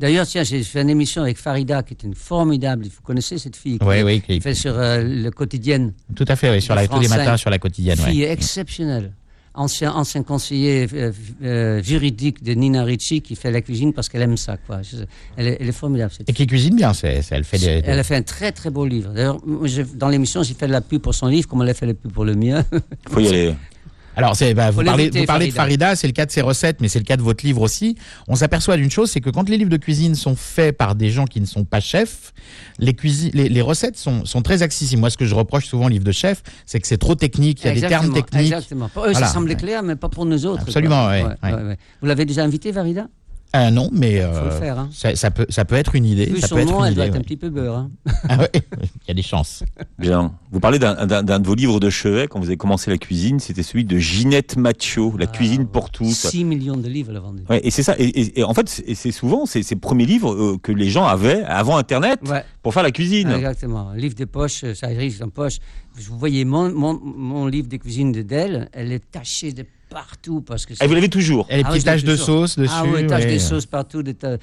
[0.00, 3.56] D'ailleurs, tiens, j'ai fait une émission avec Farida, qui est une formidable, vous connaissez cette
[3.56, 5.92] fille, qui, Oui, oui, qui fait sur euh, le quotidien.
[6.16, 7.98] tout à fait, oui, sur la, tous les matins sur la quotidienne.
[7.98, 9.12] fille exceptionnelle.
[9.58, 14.22] Ancien, ancien conseiller euh, euh, juridique de Nina Ricci qui fait la cuisine parce qu'elle
[14.22, 14.56] aime ça.
[14.56, 14.80] Quoi.
[14.82, 15.04] Je-
[15.36, 16.12] elle, est, elle est formidable.
[16.16, 17.82] cette Et qui cuisine bien, c'est, elle fait des.
[17.84, 19.12] elle a fait un très très beau livre.
[19.12, 19.38] D'ailleurs,
[19.94, 21.94] dans l'émission, j'ai fait de la pub pour son livre, comme elle a fait la
[21.94, 22.64] pub pour le mien.
[23.10, 23.54] Faut y aller.
[24.18, 25.86] Alors, c'est, bah, vous, parlez, vous parlez de Farida.
[25.86, 27.96] Farida, c'est le cas de ses recettes, mais c'est le cas de votre livre aussi.
[28.26, 31.10] On s'aperçoit d'une chose, c'est que quand les livres de cuisine sont faits par des
[31.10, 32.32] gens qui ne sont pas chefs,
[32.78, 35.00] les, cuisi- les, les recettes sont, sont très accessibles.
[35.00, 37.62] Moi, ce que je reproche souvent aux livres de chefs, c'est que c'est trop technique,
[37.62, 38.52] il y a des termes techniques.
[38.52, 38.88] Exactement.
[38.88, 39.26] Pour eux, Voilà.
[39.28, 40.62] ça semblait clair, mais pas pour nous autres.
[40.62, 41.76] Absolument, ouais, ouais.
[42.00, 43.06] Vous l'avez déjà invité, Varida
[43.54, 44.78] Ah non, mais Faut le euh, faire.
[44.78, 44.90] Hein.
[44.92, 46.26] ça, ça peut, ça peut être une idée.
[46.26, 47.24] Vu ça son peut être nom, une elle doit idée, être un ouais.
[47.24, 47.76] petit peu beurre.
[47.78, 47.90] Hein.
[48.28, 49.64] Ah ouais, il y a des chances.
[49.98, 50.34] Bien.
[50.52, 53.62] Vous parlez d'un- de vos livres de chevet quand vous avez commencé la cuisine, c'était
[53.62, 56.28] celui de Ginette Macho, La Ah, cuisine pour tous.
[56.28, 57.42] 6 millions de livres, elle a vendu.
[57.48, 57.94] Ouais, et c'est ça.
[57.98, 61.06] Et, et- et en fait, c'est souvent ces, ces premiers livres euh, que les gens
[61.06, 62.44] avaient avant Internet Ouais.
[62.62, 63.30] pour faire la cuisine.
[63.30, 63.88] Exactement.
[63.90, 65.56] Un livre de poche, euh, ça arrive en poche.
[65.94, 70.40] Vous voyez mon, mon, mon livre de cuisine de Dell, elle est tachée de partout
[70.40, 71.46] parce que Et vous l'avez toujours.
[71.50, 72.72] Et les Ah petites taches de sauce dessus.
[72.74, 73.34] Ah oui, taches ouais.
[73.34, 74.02] de sauce partout.
[74.02, 74.36] Des ta-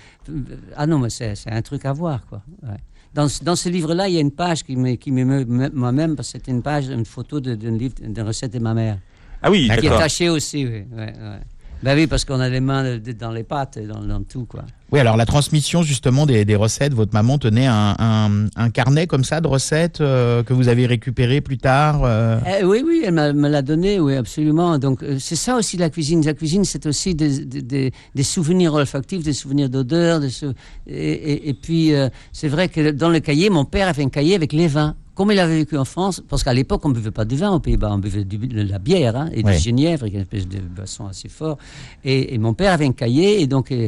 [0.75, 2.41] Ah non, mais c'est un truc à voir, quoi.
[2.63, 2.77] Ouais.
[3.13, 6.15] Dans, ce- dans ce livre-là, il y a une page qui me- qui m'émeut moi-même
[6.15, 8.97] parce que c'était une page, une photo de- d'un livre, d'une recette de ma mère.
[9.41, 9.81] Ah oui, D'accord.
[9.81, 10.83] Qui est tachée aussi, oui.
[10.91, 11.39] Ouais, ouais.
[11.85, 14.45] Ben oui, parce qu'on a les mains de- dans les pâtes et dans, dans tout,
[14.45, 14.63] quoi.
[14.91, 19.05] Oui, alors la transmission justement des, des recettes, votre maman tenait un, un- un carnet
[19.05, 22.01] comme ça de recettes euh, que vous avez récupéré plus tard.
[22.03, 22.39] euh?
[22.59, 24.79] Eh oui, oui, elle me l'a donné, oui, absolument.
[24.79, 26.25] Donc, euh, c'est ça aussi la cuisine.
[26.25, 30.23] La cuisine, c'est aussi des, des- des- des souvenirs olfactifs, des souvenirs d'odeur.
[30.31, 30.53] sou-
[30.87, 34.03] Et, et- et puis, euh, c'est vrai que dans le cahier, mon père a fait
[34.03, 34.95] un cahier avec les vins.
[35.15, 37.51] Comme il avait vécu en France, parce qu'à l'époque, on ne buvait pas du vin
[37.51, 40.21] aux Pays-Bas, on buvait du- de la bière hein, et du genièvre, qui est une
[40.21, 41.57] espèce de boisson assez fort.
[42.03, 43.87] Et, et mon père avait un cahier, et donc, euh,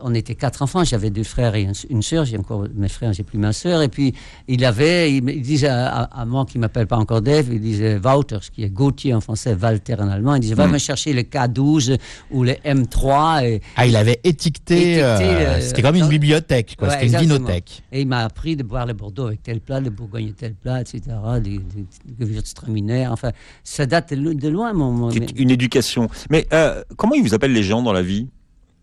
[0.00, 0.82] on était quatre enfants.
[0.82, 2.24] J'avais deux frères et un- une sœur.
[2.24, 3.82] J'ai encore mes frères, j'ai plus ma sœur.
[3.82, 4.14] Et puis,
[4.48, 7.98] il avait, il, disait à, à- à moi qui m'appelle pas encore Dave, il disait
[8.02, 10.34] Walter, ce qui est Gauthier en français, Walter en allemand.
[10.36, 11.98] Il disait, va me chercher le K12
[12.30, 13.44] ou le M3.
[13.44, 14.74] Et, Ah, il avait étiqueté.
[14.92, 16.88] Étiqueté, euh, euh, C'était comme une bibliothèque, quoi.
[16.88, 17.82] Ouais, C'était une vinothèque.
[17.92, 20.80] Et il m'a appris de boire le Bordeaux avec tel plat, le Bourgogne tel plat,
[20.80, 21.00] etc.
[21.42, 21.86] Des, des,
[22.18, 23.06] gewürztraminer.
[23.08, 23.32] Enfin,
[23.64, 26.08] ça date de, lo- de loin, mon, mon C'est une éducation.
[26.30, 28.28] Mais euh, comment ils vous appellent les gens dans la vie?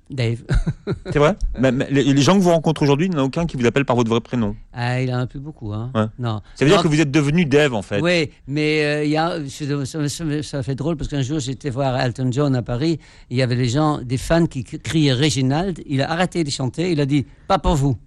[0.10, 0.44] Dave.
[1.12, 1.36] C'est vrai?
[1.60, 3.66] Mais- mais les, gens que vous rencontrez aujourd'hui, il n'y en a aucun qui vous
[3.66, 4.56] appelle par votre vrai prénom.
[4.74, 5.92] Ah, il en a plus beaucoup, hein.
[5.96, 6.06] Ouais.
[6.20, 6.42] Non.
[6.56, 8.00] Ça veut dire que vous êtes devenu Dave en fait.
[8.02, 11.40] Oui, mais euh, il y a, ça, ça- ça- ça fait drôle parce qu'un jour
[11.40, 13.00] j'étais voir Elton John à Paris.
[13.32, 15.82] Il y avait des gens, des fans qui criaient Reginald.
[15.88, 16.92] Il a arrêté de chanter.
[16.92, 17.98] Il a dit pas pour vous.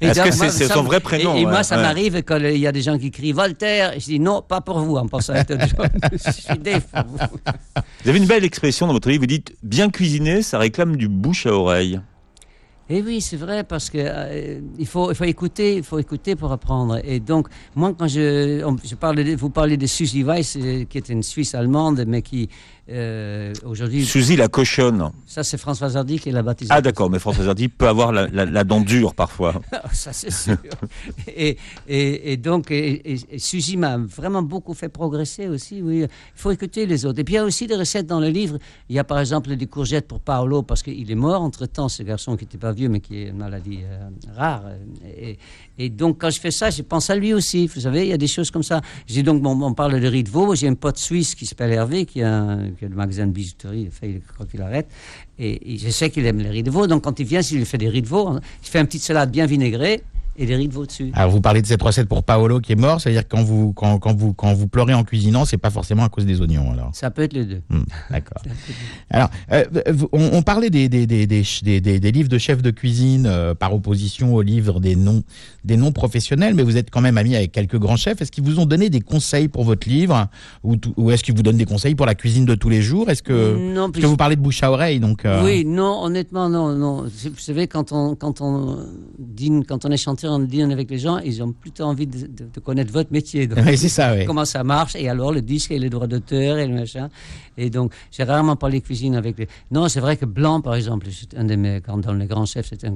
[0.00, 1.82] Est-ce que c'est- son vrai prénom, Et, et ouais, moi, ça ouais.
[1.82, 3.92] m'arrive quand il y a des gens qui crient Voltaire.
[3.94, 5.88] Je dis non, pas pour vous en pensant Elton John.
[6.12, 7.18] Je suis pour vous.
[8.04, 9.22] Vous avez une belle expression dans votre livre.
[9.22, 12.00] Vous dites bien cuisiner, ça réclame du bouche à oreille.
[12.90, 16.36] Et oui, c'est vrai parce que euh, il faut il faut écouter, il faut écouter
[16.36, 17.00] pour apprendre.
[17.04, 20.84] Et donc moi quand je on- je parle de- vous parlez de Suzy Weiss euh,
[20.84, 22.50] qui est une Suisse allemande mais qui
[22.90, 25.10] euh, aujourd'hui Suzy la cochonne.
[25.26, 26.70] ça c'est Françoise Hardy qui l'a baptisée.
[26.74, 29.54] Ah d'accord, mais François Hardy peut avoir la, la- la dent dure parfois.
[29.92, 30.56] ça c'est sûr.
[31.28, 31.56] et,
[31.88, 35.80] et, et donc et, Suzy m'a vraiment beaucoup fait progresser aussi.
[35.80, 37.20] Oui, il faut écouter les autres.
[37.20, 38.58] Et puis il y a aussi des recettes dans le livre.
[38.88, 41.88] Il y a par exemple des courgettes pour Paolo parce qu'il est mort entre temps,
[41.88, 44.64] ce garçon qui n'était pas vieux mais qui est une maladie euh, rare.
[45.16, 45.38] Et,
[45.78, 47.68] et donc quand je fais ça, je pense à lui aussi.
[47.68, 48.80] Vous savez, il y a des choses comme ça.
[49.06, 50.54] J'ai donc on parle de riz de veau.
[50.54, 53.32] J'ai un pote suisse qui s'appelle Hervé qui a, un, qui a le magasin de
[53.32, 53.86] bijouterie.
[53.88, 54.88] Enfin, il crois qu'il arrête.
[55.38, 56.86] Et, je sais qu'il aime les riz de veau.
[56.86, 59.30] Donc quand il vient, s'il fait des riz de veau, il fait une petite salade
[59.30, 60.02] bien vinaigrée
[60.36, 61.10] et des riz de veau dessus.
[61.14, 63.98] Alors vous parlez de cette recette pour Paolo qui est mort, c'est-à-dire quand vous quand,
[63.98, 66.90] quand vous quand vous pleurez en cuisinant, c'est pas forcément à cause des oignons alors.
[66.94, 67.60] Ça peut être les deux.
[67.68, 68.42] Hmm, D'accord.
[69.10, 69.64] Alors, euh,
[70.12, 73.74] on, on parlait des, des, des, des, des- livres de chefs de cuisine euh, par
[73.74, 75.22] opposition aux livres des non,
[75.64, 78.20] des non professionnels, mais vous êtes quand même ami avec quelques grands chefs.
[78.22, 80.28] Est-ce qu'ils vous ont donné des conseils pour votre livre
[80.62, 83.10] ou, ou est-ce qu'ils vous donnent des conseils pour la cuisine de tous les jours?
[83.10, 86.02] Est-ce que, non, parce que vous parlez de bouche à oreille donc euh, Oui, non,
[86.02, 87.02] honnêtement, non, non.
[87.04, 88.78] Vous savez, quand on, quand on
[89.18, 92.26] dîne, quand on est chanteur, on dîne avec les gens, ils ont plutôt envie de,
[92.26, 93.46] de- de connaître votre métier.
[93.46, 94.24] Donc, Oui, c'est ça, oui.
[94.24, 97.08] Comment ça marche, et alors le disque et les droits d'auteur et le machin.
[97.58, 99.46] Et donc, j'ai rarement parlé cuisine avec les.
[99.70, 102.46] Non, c'est vrai que Blanc, par exemple, c'est un de mes, quand dans les grands
[102.46, 102.90] chefs, c'est un,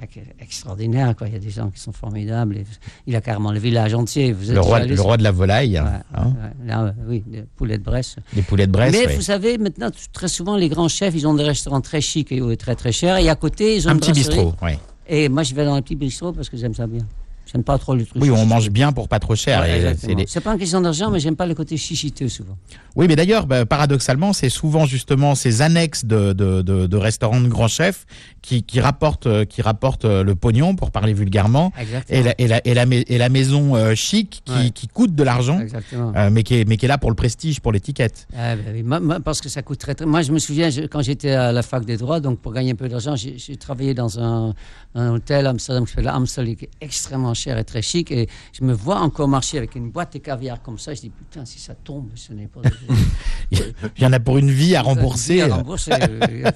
[0.00, 1.26] mec extraordinaire, quoi.
[1.26, 2.56] Il y a des gens qui sont formidables.
[2.58, 2.64] et
[3.06, 4.32] il a carrément le village entier.
[4.32, 7.22] Vous êtes Le roi, le roi de la volaille, Ouais, hein, ouais, là, euh, oui,
[7.26, 8.16] des poulets de Bresse.
[8.34, 8.92] les poulets de Bresse.
[8.92, 9.14] Mais oui.
[9.16, 12.56] vous savez, maintenant, très souvent, les grands chefs, ils ont des restaurants très chics et
[12.56, 13.16] très très chers.
[13.18, 14.72] Et à côté, ils ont Un petit bistrot, oui.
[15.12, 17.04] Et moi, je vais dans un petit bistrot parce que j'aime ça bien.
[17.52, 18.22] J'aime pas trop le truc.
[18.22, 19.60] Oui, on mange bien pour pas trop cher.
[19.60, 22.56] Ouais, c'est les- pas une question d'argent, mais j'aime pas le côté chichiteux souvent.
[22.94, 27.40] Oui, mais d'ailleurs, bah, paradoxalement, c'est souvent justement ces annexes de, de, de, de restaurants
[27.40, 28.06] de grands chefs
[28.42, 31.72] qui, qui rapportent, euh, qui rapportent euh, le pognon, pour parler vulgairement,
[32.08, 34.70] et la, et la, et la, mais- et la maison euh, chic qui, Ouais.
[34.70, 35.60] qui coûte de l'argent,
[35.92, 38.26] euh, mais, qui est, mais qui est là pour le prestige, pour l'étiquette.
[38.36, 40.06] Ah, oui, moi- moi, parce que ça coûte très, très.
[40.06, 42.72] Moi, je me souviens, je- quand j'étais à la fac des droits, donc pour gagner
[42.72, 44.54] un peu d'argent, j'ai j'ai travaillé dans un,
[44.94, 48.10] un hôtel à Amsterdam qui s'appelle Amstel, qui est extrêmement cher et très chic.
[48.12, 50.94] Et je me vois encore marcher avec une boîte de caviar comme ça.
[50.94, 52.60] Je dis, putain, si ça tombe, ce n'est pas.
[53.52, 55.40] Il y en a pour une vie à rembourser.
[55.42, 56.50] À euh, rembourser, euh,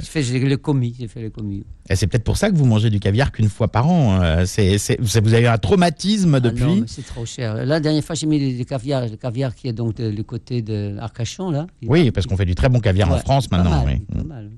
[0.00, 1.64] fait j'ai le commis, j'ai fait le commis.
[1.88, 4.20] Et c'est peut-être pour ça que vous mangez du caviar qu'une fois par an.
[4.22, 6.84] euh, C'est, c'est, vous avez eu un traumatisme Ah non, depuis.
[6.86, 7.64] c'est trop cher.
[7.66, 10.62] La dernière fois, j'ai mis du caviar, le caviar qui est donc de- du côté
[10.62, 11.66] de Arcachon, là.
[11.86, 13.84] oui, parce qu'on fait du très bon caviar en France pas maintenant.
[13.84, 14.16] mal, oui.
[14.16, 14.50] pas mal.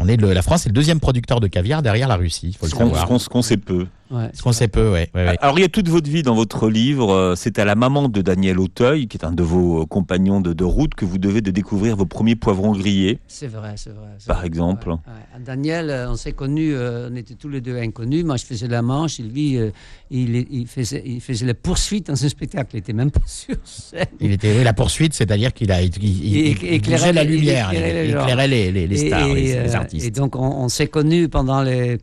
[0.00, 2.48] On est le, la France est le deuxième producteur de caviar derrière la Russie.
[2.50, 3.20] Il faut le savoir.
[3.20, 3.86] ce qu'on sait peu.
[4.10, 5.10] Ouais, Ce qu'on sait peu, ouais.
[5.14, 5.36] ouais, ouais.
[5.40, 7.10] Alors, il y a toute votre vie dans votre livre.
[7.12, 10.40] euh, C'est à la maman de Daniel Auteuil, qui est un de vos euh, compagnons
[10.40, 13.18] de, de route, que vous devez de découvrir vos premiers poivrons grillés.
[13.28, 14.08] C'est vrai, c'est vrai.
[14.26, 14.46] Par vrai.
[14.46, 14.88] exemple.
[14.88, 15.44] Ouais, ouais.
[15.44, 18.24] Daniel, euh, on s'est connus, euh, on était tous les deux inconnus.
[18.24, 19.70] Moi, je faisais la manche, et lui, euh,
[20.10, 22.70] il, il faisait, il faisait la poursuite dans un spectacle.
[22.72, 24.06] Il n'était même pas sur scène.
[24.20, 27.24] Il était oui, la poursuite, c'est-à-dire qu'il a, il, il- il- Il il éclairait la
[27.24, 28.22] lumière, il éclairait les gens.
[28.22, 30.06] éclairait les, les, les Et- stars, et, les, les artistes.
[30.06, 31.98] Et donc, on, on s'est connus pendant les,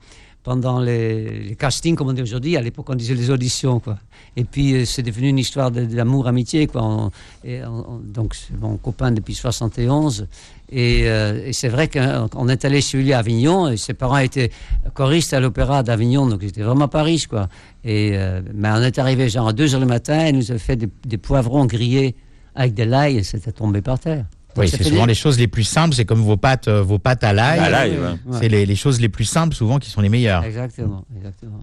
[0.46, 2.56] pendant les, castings, comme on dit aujourd'hui.
[2.56, 3.98] À l'époque, on disait les auditions, quoi.
[4.38, 6.84] Et puis, euh, c'est devenu une histoire de- d'amour, amitié, quoi.
[6.84, 7.12] On-
[7.44, 10.28] et on- on- donc, c'est mon copain depuis 71.
[10.72, 13.70] Et, euh, et c'est vrai qu'on est allé chez lui à Avignon.
[13.70, 14.52] Et ses parents étaient
[14.94, 17.50] choristes à l'opéra d'Avignon, donc ils étaient vraiment pas riches, quoi.
[17.84, 20.28] Et, euh, mais on est arrivé genre à 2 heures le matin.
[20.28, 22.16] Il nous a fait des, des poivrons grillés
[22.54, 24.26] avec de l'ail et c'était tombé par terre.
[24.64, 27.00] Oui, c'est souvent des- les choses les plus simples, c'est comme vos pâtes, euh, vos
[27.00, 27.60] pâtes à l'ail.
[27.60, 27.98] À l'ail, ouais.
[27.98, 28.38] ouais.
[28.40, 30.44] C'est les, les choses les plus simples souvent qui sont les meilleures.
[30.44, 31.60] Exactement, exactement.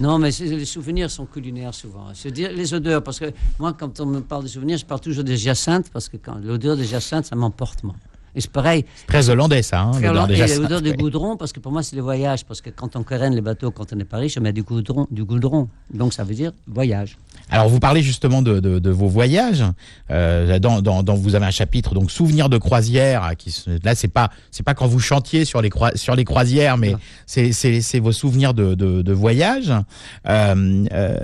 [0.00, 2.06] Non, mais c'est- les souvenirs sont culinaires souvent.
[2.14, 5.00] C'est dire les odeurs, parce que moi, quand on me parle de souvenirs, je parle
[5.00, 7.94] toujours de jacinthe, parce que quand l'odeur de jacinthe, ça m'emporte, moi.
[8.38, 10.06] Et c'est pareil, Très hollandais ça, hein, très des
[10.52, 10.96] et l'odeur de ouais.
[10.96, 13.72] goudron, parce que pour moi, c'est le voyage, parce que quand on carène les bateaux,
[13.72, 15.68] quand on n'est pas riche, on met du goudron, du goudron.
[15.92, 17.18] Donc ça veut dire voyage.
[17.50, 19.64] Alors vous parlez justement de, de, de vos voyages.
[20.12, 23.32] Euh, dans, dans, dans- vous avez un chapitre donc souvenirs de croisière.
[23.36, 26.76] Qui là c'est pas c'est pas quand vous chantiez sur les croi- sur les croisières,
[26.76, 26.94] mais
[27.26, 29.72] c'est vos souvenirs de de, voyage.
[30.28, 31.18] Euh, euh,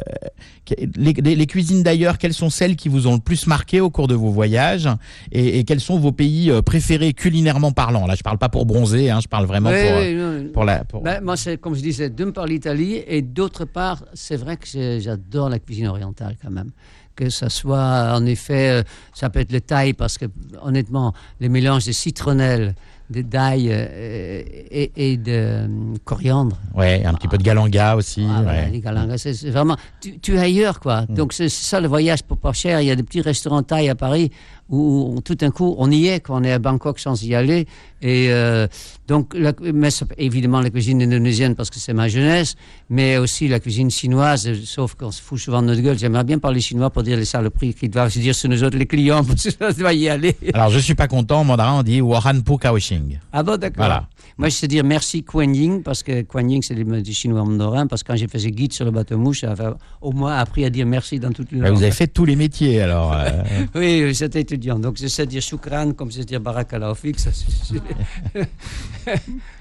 [0.97, 3.91] les, les- les cuisines d'ailleurs, quelles sont celles qui vous ont le plus marqué au
[3.91, 4.89] cours de vos voyages
[5.33, 8.07] et, et quels sont vos pays euh, préférés culinairement parlant?
[8.07, 10.85] Là je parle pas pour bronzer, hein, je parle vraiment Oui, pour oui, pour la
[10.85, 14.57] pour- Ben, moi, c'est comme je disais, d'une part l'Italie et d'autre part, c'est vrai
[14.57, 16.71] que j'adore la cuisine orientale quand même.
[17.17, 20.25] Que ça soit, en effet, euh, ça peut être le thaï parce que,
[20.63, 22.75] honnêtement, les mélanges de citronnelle,
[23.11, 25.67] de d'ail euh, et, et de euh,
[26.05, 26.57] coriandre.
[26.75, 28.27] ouais un petit peu de galanga aussi.
[28.29, 28.71] Ah, ouais.
[28.71, 29.77] les galangas, c'est c'est vraiment.
[30.01, 31.03] Tu, tu es ailleurs, quoi.
[31.03, 31.15] Mm.
[31.15, 32.81] Donc, c'est c'est ça le voyage pour pas cher.
[32.81, 34.31] Il y a des petits restaurants thaï à Paris
[34.69, 37.67] où, tout d'un coup, on y est, quand on est à Bangkok sans y aller.
[38.03, 38.67] Et euh,
[39.09, 39.89] donc, la- mais
[40.19, 42.55] évidemment, la cuisine indonésienne parce que c'est ma jeunesse,
[42.91, 45.99] mais aussi la cuisine chinoise, sauf qu'on se fout souvent de notre gueule.
[45.99, 48.77] J'aimerais bien parler chinois pour dire les saloperies qu'ils doivent se dire sur nous autres,
[48.77, 50.37] les clients, parce que ça doit y aller.
[50.53, 51.41] Alors je suis pas content.
[51.41, 53.19] En mandarin on dit Wahan Pu Kaohsing.
[53.33, 53.85] Ah bon, d'accord.
[53.85, 54.09] Voilà.
[54.37, 57.87] Moi, je sais dire merci Kuan Yin, parce que Kuan Yin, c'est du chinois mandarin,
[57.87, 59.65] parce que quand j'ai fait guide sur le bateau mouche, j'avais
[60.01, 61.75] au moins appris à dire merci dans toutes les langues.
[61.77, 63.13] vous avez fait tous les métiers alors.
[63.15, 63.31] euh,
[63.77, 64.15] Oui, oui,
[64.55, 64.79] j'étais étudiant.
[64.79, 66.95] Donc, je sais dire shukran, comme je sais dire barakallahu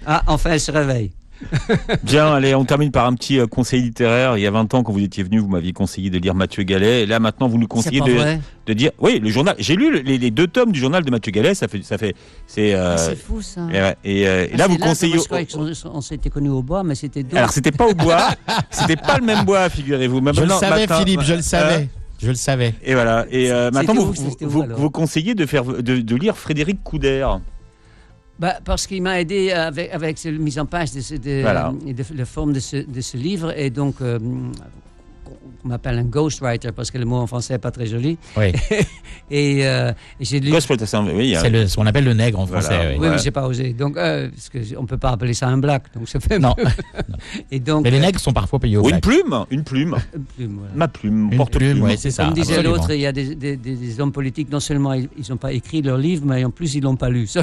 [0.05, 1.11] ah, enfin, elle se réveille.
[2.03, 4.37] Bien, allez, on termine par un petit euh, conseil littéraire.
[4.37, 6.63] Il y a 20 ans, quand vous étiez venu, vous m'aviez conseillé de lire Mathieu
[6.63, 7.01] Gallet.
[7.03, 8.37] Et là, maintenant, vous nous conseillez de,
[8.67, 8.91] de dire.
[8.99, 9.53] Oui, le journal.
[9.59, 11.53] J'ai lu les, les deux tomes du journal de Mathieu Gallet.
[11.53, 11.83] Ça fait.
[11.83, 12.15] Ça fait
[12.47, 12.73] c'est.
[12.73, 13.67] euh, Ah, c'est fou, ça.
[13.73, 15.13] et, ouais, et, euh, et Ah, là, vous conseillez.
[15.13, 17.25] que moi, je croyais qu'on- On s'était connus au bois, mais c'était.
[17.35, 18.29] Alors, c'était pas au bois.
[18.71, 20.21] c'était pas le même bois, figurez-vous.
[20.33, 21.89] Je le savais, matin- Philippe, je le euh, savais.
[22.23, 22.73] Je le savais.
[22.83, 23.25] Et voilà.
[23.29, 23.93] Et euh, maintenant,
[24.41, 27.27] vous, conseillez de, faire, de, de lire Frédéric Couder.
[28.39, 31.71] Bah, parce qu'il m'a aidé avec, avec la mise en page de, ce- de, Voilà.
[31.85, 33.53] de la forme de ce, de ce livre.
[33.57, 34.17] Et donc, euh,
[35.63, 38.17] on m'appelle un ghostwriter parce que le mot en français n'est pas très joli.
[38.37, 38.51] Oui.
[39.31, 40.51] Et, euh, et j'ai lu.
[40.51, 42.61] Gospel, c'est oui, ce qu'on appelle le nègre en Voilà.
[42.61, 42.79] français.
[42.89, 42.93] oui.
[42.99, 43.09] Oui, Ouais.
[43.15, 43.73] mais j'ai pas osé.
[43.73, 45.83] Donc, euh, parce que on peut pas appeler ça un black.
[45.95, 46.55] Donc, ça fait Non.
[47.51, 50.19] Et donc, Mais les nègres sont parfois payés au Ou une plume, une plume, euh,
[50.37, 50.73] plume, voilà.
[50.75, 51.83] ma plume, Une porte plume, plume.
[51.83, 52.25] ouais, c'est ça.
[52.25, 55.07] Comme disait l'autre, il y a des, des- des- des hommes politiques, non seulement ils
[55.29, 57.25] n'ont pas écrit leur livre, mais en plus ils l'ont pas lu.
[57.27, 57.41] Ça.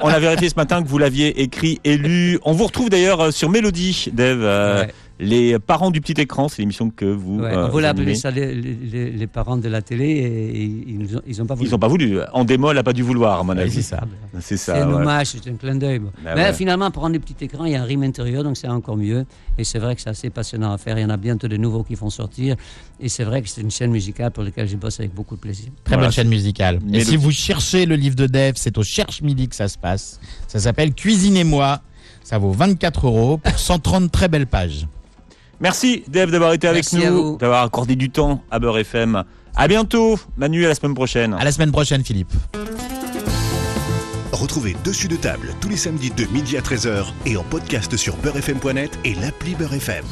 [0.00, 2.38] On a vérifié ce matin que vous l'aviez écrit et lu.
[2.44, 4.40] On vous retrouve d'ailleurs euh, sur Mélodie, Dave.
[4.42, 4.92] Euh, Ouais.
[5.18, 7.40] Les parents du petit écran, c'est l'émission que vous.
[7.40, 10.98] Ouais, euh, on voulait appeler ça les, les- les parents de la télé et, ils
[11.14, 11.68] n'ont ils ont pas voulu.
[11.68, 12.18] Ils n'ont pas voulu.
[12.34, 13.72] En démo, elle n'a pas dû vouloir, à mon avis.
[13.72, 14.00] c'est ça.
[14.40, 14.94] C'est un ouais.
[14.94, 16.00] hommage, c'est un clin d'œil.
[16.22, 16.52] Bah Mais ouais.
[16.52, 18.98] finalement, pour rendre des petits écrans, il y a un rime intérieur, donc c'est encore
[18.98, 19.24] mieux.
[19.56, 20.98] Et c'est vrai que c'est assez passionnant à faire.
[20.98, 22.56] Il y en a bientôt de nouveaux qui vont sortir.
[23.00, 25.40] Et c'est vrai que c'est une chaîne musicale pour laquelle je bosse avec beaucoup de
[25.40, 25.68] plaisir.
[25.84, 26.78] Très Voilà, bonne chaîne musicale.
[26.84, 29.68] Mais Et si vous cherchez le livre de Dev, c'est au Cherche Midi que ça
[29.68, 30.20] se passe.
[30.46, 31.80] Ça s'appelle Cuisinez-moi.
[32.22, 34.86] Ça vaut 24 euros pour 130 très belles pages.
[35.60, 39.24] Merci, Dave, d'avoir été avec Merci nous, d'avoir accordé du temps à Beurre FM.
[39.54, 41.34] À bientôt, Manu, à la semaine prochaine.
[41.34, 42.32] À la semaine prochaine, Philippe.
[44.32, 48.16] Retrouvez Dessus de table tous les samedis de midi à 13h et en podcast sur
[48.16, 50.04] beurrefm.net et l'appli Beurre FM.